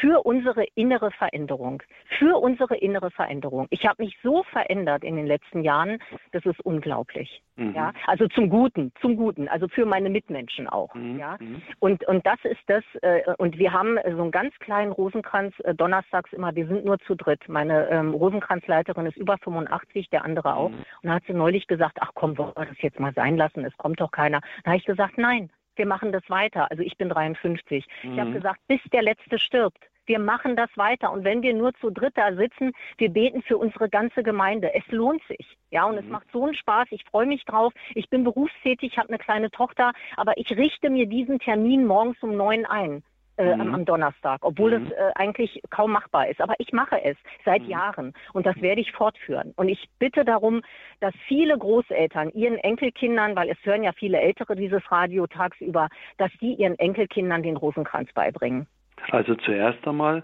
[0.00, 1.82] für unsere innere Veränderung.
[2.18, 3.66] Für unsere innere Veränderung.
[3.70, 5.98] Ich habe mich so verändert in den letzten Jahren,
[6.32, 7.42] das ist unglaublich.
[7.56, 7.74] Mhm.
[7.74, 10.94] Ja, also zum Guten, zum Guten, also für meine Mitmenschen auch.
[10.94, 11.18] Mhm.
[11.18, 11.62] Ja, mhm.
[11.78, 12.84] und und das ist das.
[13.02, 16.54] Äh, und wir haben so einen ganz kleinen Rosenkranz äh, donnerstags immer.
[16.54, 17.48] Wir sind nur zu dritt.
[17.48, 20.68] Meine ähm, Rosenkranzleiterin ist über 85, der andere auch.
[20.68, 20.74] Mhm.
[20.74, 23.64] Und da hat sie neulich gesagt, ach komm, wollen wir das jetzt mal sein lassen?
[23.64, 24.40] Es kommt doch keiner.
[24.64, 26.70] Da habe ich gesagt, nein, wir machen das weiter.
[26.70, 27.86] Also ich bin 53.
[28.02, 28.12] Mhm.
[28.12, 29.78] Ich habe gesagt, bis der Letzte stirbt.
[30.06, 31.12] Wir machen das weiter.
[31.12, 34.72] Und wenn wir nur zu dritt da sitzen, wir beten für unsere ganze Gemeinde.
[34.72, 35.56] Es lohnt sich.
[35.70, 35.98] Ja, und mhm.
[35.98, 36.88] es macht so einen Spaß.
[36.90, 37.72] Ich freue mich drauf.
[37.94, 42.36] Ich bin berufstätig, habe eine kleine Tochter, aber ich richte mir diesen Termin morgens um
[42.36, 43.02] neun ein
[43.36, 43.74] äh, mhm.
[43.74, 44.88] am Donnerstag, obwohl mhm.
[44.88, 46.40] das äh, eigentlich kaum machbar ist.
[46.40, 47.68] Aber ich mache es seit mhm.
[47.68, 49.52] Jahren und das werde ich fortführen.
[49.56, 50.62] Und ich bitte darum,
[51.00, 56.30] dass viele Großeltern ihren Enkelkindern, weil es hören ja viele Ältere dieses Radio tagsüber, dass
[56.40, 58.66] die ihren Enkelkindern den Rosenkranz beibringen.
[59.10, 60.22] Also zuerst einmal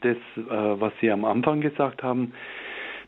[0.00, 2.32] das, äh, was Sie am Anfang gesagt haben,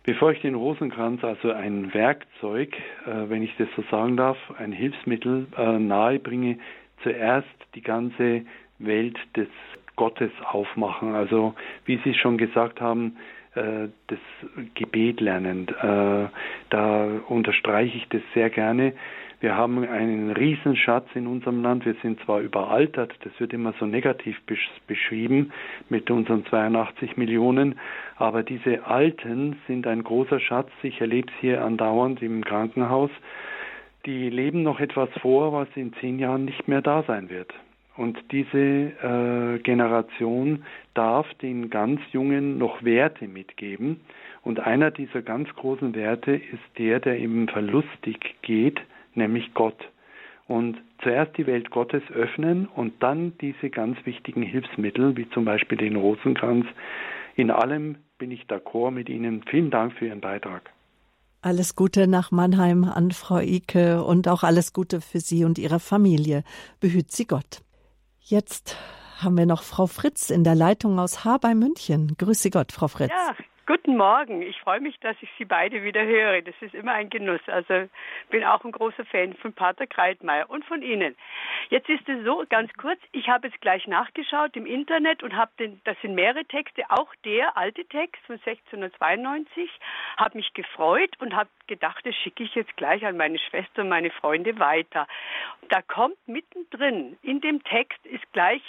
[0.06, 2.76] Bevor ich den Rosenkranz, also ein Werkzeug,
[3.06, 6.58] äh, wenn ich das so sagen darf, ein Hilfsmittel äh, nahe bringe,
[7.02, 8.44] zuerst die ganze
[8.86, 9.48] Welt des
[9.96, 11.14] Gottes aufmachen.
[11.14, 11.54] Also
[11.84, 13.16] wie Sie schon gesagt haben,
[13.54, 14.18] äh, das
[14.74, 15.68] Gebet lernen.
[15.68, 16.28] Äh,
[16.70, 18.94] da unterstreiche ich das sehr gerne.
[19.40, 21.84] Wir haben einen Riesenschatz in unserem Land.
[21.84, 24.40] Wir sind zwar überaltert, das wird immer so negativ
[24.86, 25.52] beschrieben
[25.90, 27.78] mit unseren 82 Millionen,
[28.16, 30.70] aber diese Alten sind ein großer Schatz.
[30.82, 33.10] Ich erlebe es hier andauernd im Krankenhaus.
[34.06, 37.52] Die leben noch etwas vor, was in zehn Jahren nicht mehr da sein wird.
[37.96, 40.64] Und diese äh, Generation
[40.94, 44.00] darf den ganz Jungen noch Werte mitgeben.
[44.42, 48.80] Und einer dieser ganz großen Werte ist der, der eben verlustig geht,
[49.14, 49.78] nämlich Gott.
[50.46, 55.78] Und zuerst die Welt Gottes öffnen und dann diese ganz wichtigen Hilfsmittel, wie zum Beispiel
[55.78, 56.66] den Rosenkranz.
[57.36, 59.42] In allem bin ich d'accord mit Ihnen.
[59.48, 60.70] Vielen Dank für Ihren Beitrag.
[61.40, 65.78] Alles Gute nach Mannheim an Frau Ike und auch alles Gute für Sie und Ihre
[65.78, 66.42] Familie.
[66.80, 67.62] Behüt Sie Gott.
[68.26, 68.78] Jetzt
[69.18, 72.16] haben wir noch Frau Fritz in der Leitung aus Haar bei München.
[72.16, 73.10] Grüße Gott, Frau Fritz.
[73.10, 73.34] Ja,
[73.66, 74.42] Guten Morgen.
[74.42, 76.42] Ich freue mich, dass ich Sie beide wieder höre.
[76.42, 77.40] Das ist immer ein Genuss.
[77.46, 77.88] Also
[78.28, 81.16] bin auch ein großer Fan von Pater Kreitmeier und von Ihnen.
[81.70, 85.50] Jetzt ist es so, ganz kurz, ich habe jetzt gleich nachgeschaut im Internet und habe
[85.58, 89.70] den, das sind mehrere Texte, auch der alte Text von 1692,
[90.18, 93.88] habe mich gefreut und habe gedacht, das schicke ich jetzt gleich an meine Schwester und
[93.88, 95.08] meine Freunde weiter.
[95.70, 98.62] Da kommt mittendrin, in dem Text ist gleich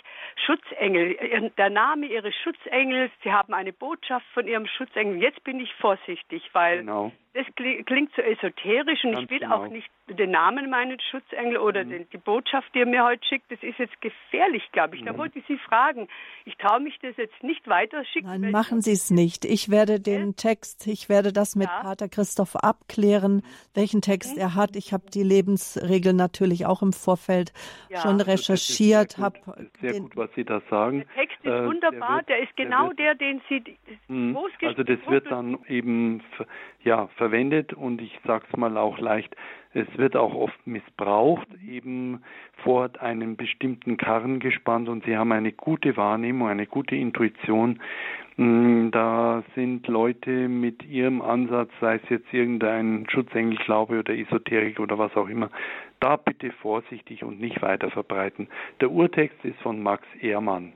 [0.45, 3.11] Schutzengel, der Name Ihres Schutzengels.
[3.23, 5.21] Sie haben eine Botschaft von Ihrem Schutzengel Schutzengel.
[5.21, 7.11] Jetzt bin ich vorsichtig, weil genau.
[7.33, 9.55] das klingt so esoterisch und Ganz ich will genau.
[9.55, 11.89] auch nicht den Namen meines Schutzengel oder mhm.
[11.89, 13.51] den, die Botschaft, die er mir heute schickt.
[13.51, 15.03] Das ist jetzt gefährlich, glaube ich.
[15.03, 15.17] Da mhm.
[15.17, 16.07] wollte ich Sie fragen.
[16.45, 18.27] Ich traue mich das jetzt nicht weiter schicken.
[18.27, 19.45] Nein, machen Sie es nicht.
[19.45, 20.33] Ich werde den äh?
[20.33, 21.81] Text, ich werde das mit ja.
[21.81, 23.41] Pater Christoph abklären,
[23.73, 24.41] welchen Text mhm.
[24.41, 24.75] er hat.
[24.75, 27.51] Ich habe die Lebensregeln natürlich auch im Vorfeld
[27.89, 28.01] ja.
[28.01, 29.13] schon recherchiert.
[29.13, 31.05] Sehr, gut, sehr gut, was Sie da sagen.
[31.15, 31.99] Der Text ist äh, wunderbar.
[31.99, 33.77] Der, wird, der ist genau der, wird, der den Sie.
[34.07, 34.37] Mhm.
[34.61, 36.21] Also das wird dann eben
[36.83, 39.35] ja verwendet und ich sage es mal auch leicht
[39.75, 42.23] es wird auch oft missbraucht, eben
[42.63, 47.81] vor einem bestimmten Karren gespannt und sie haben eine gute Wahrnehmung, eine gute Intuition.
[48.37, 54.97] Mm, da sind Leute mit ihrem Ansatz, sei es jetzt irgendein Schutzengelglaube oder Esoterik oder
[54.97, 55.49] was auch immer,
[55.99, 58.47] da bitte vorsichtig und nicht weiter verbreiten.
[58.79, 60.71] Der Urtext ist von Max Ehrmann.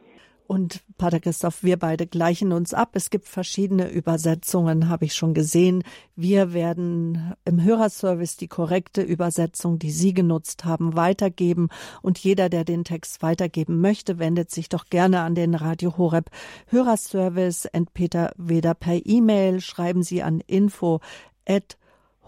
[0.50, 2.94] Und Pater Christoph, wir beide gleichen uns ab.
[2.94, 5.84] Es gibt verschiedene Übersetzungen, habe ich schon gesehen.
[6.16, 11.70] Wir werden im Hörerservice die korrekte Übersetzung, die Sie genutzt haben, weitergeben.
[12.02, 16.32] Und jeder, der den Text weitergeben möchte, wendet sich doch gerne an den Radio Horeb
[16.66, 17.66] Hörerservice.
[17.66, 21.00] Entweder weder per E-Mail, schreiben Sie an info
[21.48, 21.78] at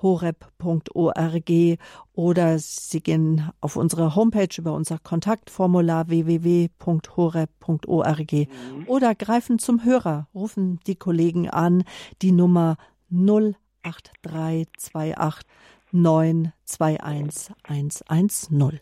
[0.01, 1.51] horeb.org
[2.13, 8.47] oder Sie gehen auf unsere Homepage über unser Kontaktformular www.horeb.org mhm.
[8.87, 11.83] oder greifen zum Hörer, rufen die Kollegen an,
[12.21, 12.77] die Nummer
[13.11, 15.45] 08328
[15.91, 18.79] 921 110.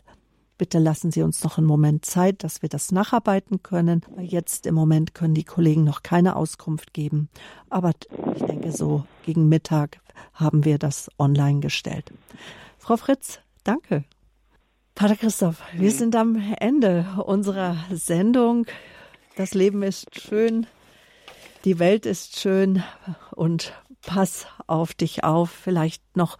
[0.60, 4.02] Bitte lassen Sie uns noch einen Moment Zeit, dass wir das nacharbeiten können.
[4.18, 7.30] Jetzt im Moment können die Kollegen noch keine Auskunft geben.
[7.70, 7.92] Aber
[8.36, 10.00] ich denke, so gegen Mittag
[10.34, 12.12] haben wir das online gestellt.
[12.76, 14.04] Frau Fritz, danke.
[14.94, 15.94] Pater Christoph, wir mhm.
[15.94, 18.66] sind am Ende unserer Sendung.
[19.36, 20.66] Das Leben ist schön,
[21.64, 22.82] die Welt ist schön
[23.30, 25.48] und pass auf dich auf.
[25.48, 26.36] Vielleicht noch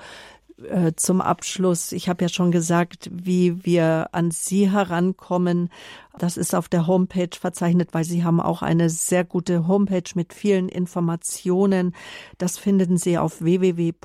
[0.68, 1.92] äh, zum Abschluss.
[1.92, 5.70] Ich habe ja schon gesagt, wie wir an Sie herankommen.
[6.18, 10.32] Das ist auf der Homepage verzeichnet, weil Sie haben auch eine sehr gute Homepage mit
[10.32, 11.94] vielen Informationen.
[12.38, 14.00] Das finden Sie auf www.horeb.org.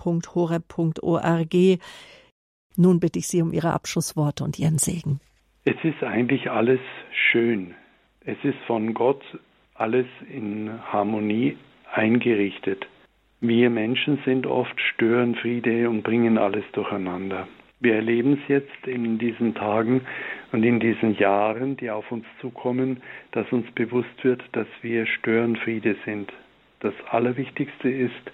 [2.78, 5.20] Nun bitte ich Sie um Ihre Abschlussworte und Ihren Segen.
[5.64, 6.80] Es ist eigentlich alles
[7.32, 7.74] schön.
[8.22, 9.24] Es ist von Gott
[9.76, 11.58] alles in Harmonie
[11.92, 12.88] eingerichtet.
[13.42, 17.48] Wir Menschen sind oft Störenfriede und bringen alles durcheinander.
[17.82, 20.02] Wir erleben es jetzt in diesen Tagen
[20.52, 25.98] und in diesen Jahren, die auf uns zukommen, dass uns bewusst wird, dass wir Störenfriede
[26.06, 26.32] sind.
[26.80, 28.32] Das Allerwichtigste ist,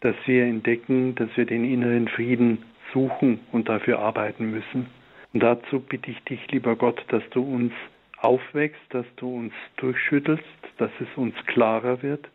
[0.00, 4.86] dass wir entdecken, dass wir den inneren Frieden suchen und dafür arbeiten müssen.
[5.32, 7.72] Und dazu bitte ich dich, lieber Gott, dass du uns
[8.18, 10.44] aufwächst, dass du uns durchschüttelst,
[10.78, 12.28] dass es uns klarer wird,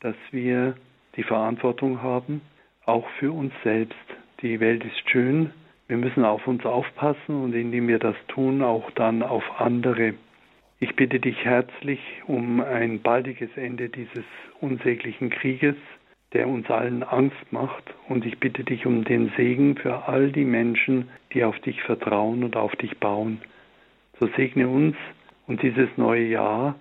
[0.00, 0.74] dass wir
[1.16, 2.40] die Verantwortung haben,
[2.86, 3.96] auch für uns selbst.
[4.42, 5.50] Die Welt ist schön,
[5.86, 10.14] wir müssen auf uns aufpassen und indem wir das tun, auch dann auf andere.
[10.80, 14.24] Ich bitte dich herzlich um ein baldiges Ende dieses
[14.60, 15.76] unsäglichen Krieges,
[16.32, 17.84] der uns allen Angst macht.
[18.08, 22.44] Und ich bitte dich um den Segen für all die Menschen, die auf dich vertrauen
[22.44, 23.40] und auf dich bauen.
[24.18, 24.96] So segne uns
[25.46, 26.76] und dieses neue Jahr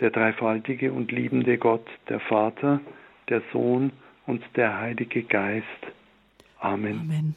[0.00, 2.80] der dreifaltige und liebende Gott, der Vater,
[3.28, 3.92] der Sohn
[4.26, 5.66] und der Heilige Geist.
[6.58, 7.00] Amen.
[7.00, 7.36] Amen.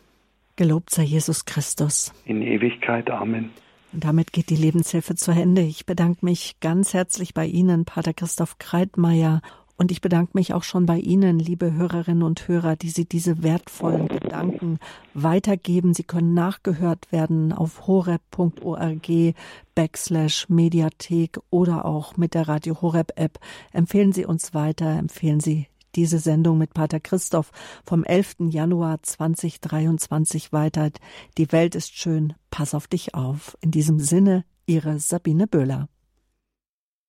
[0.55, 2.13] Gelobt sei Jesus Christus.
[2.25, 3.09] In Ewigkeit.
[3.09, 3.51] Amen.
[3.93, 5.61] Und damit geht die Lebenshilfe zu Ende.
[5.61, 9.41] Ich bedanke mich ganz herzlich bei Ihnen, Pater Christoph Kreitmeier.
[9.77, 13.43] Und ich bedanke mich auch schon bei Ihnen, liebe Hörerinnen und Hörer, die Sie diese
[13.43, 14.79] wertvollen Gedanken
[15.13, 15.93] weitergeben.
[15.93, 19.35] Sie können nachgehört werden auf horeb.org
[19.75, 23.39] backslash Mediathek oder auch mit der Radio Horeb App.
[23.71, 27.51] Empfehlen Sie uns weiter, empfehlen Sie diese Sendung mit Pater Christoph
[27.85, 28.35] vom 11.
[28.49, 30.91] Januar 2023 weiter.
[31.37, 33.57] Die Welt ist schön, pass auf dich auf.
[33.61, 35.87] In diesem Sinne, Ihre Sabine Böhler.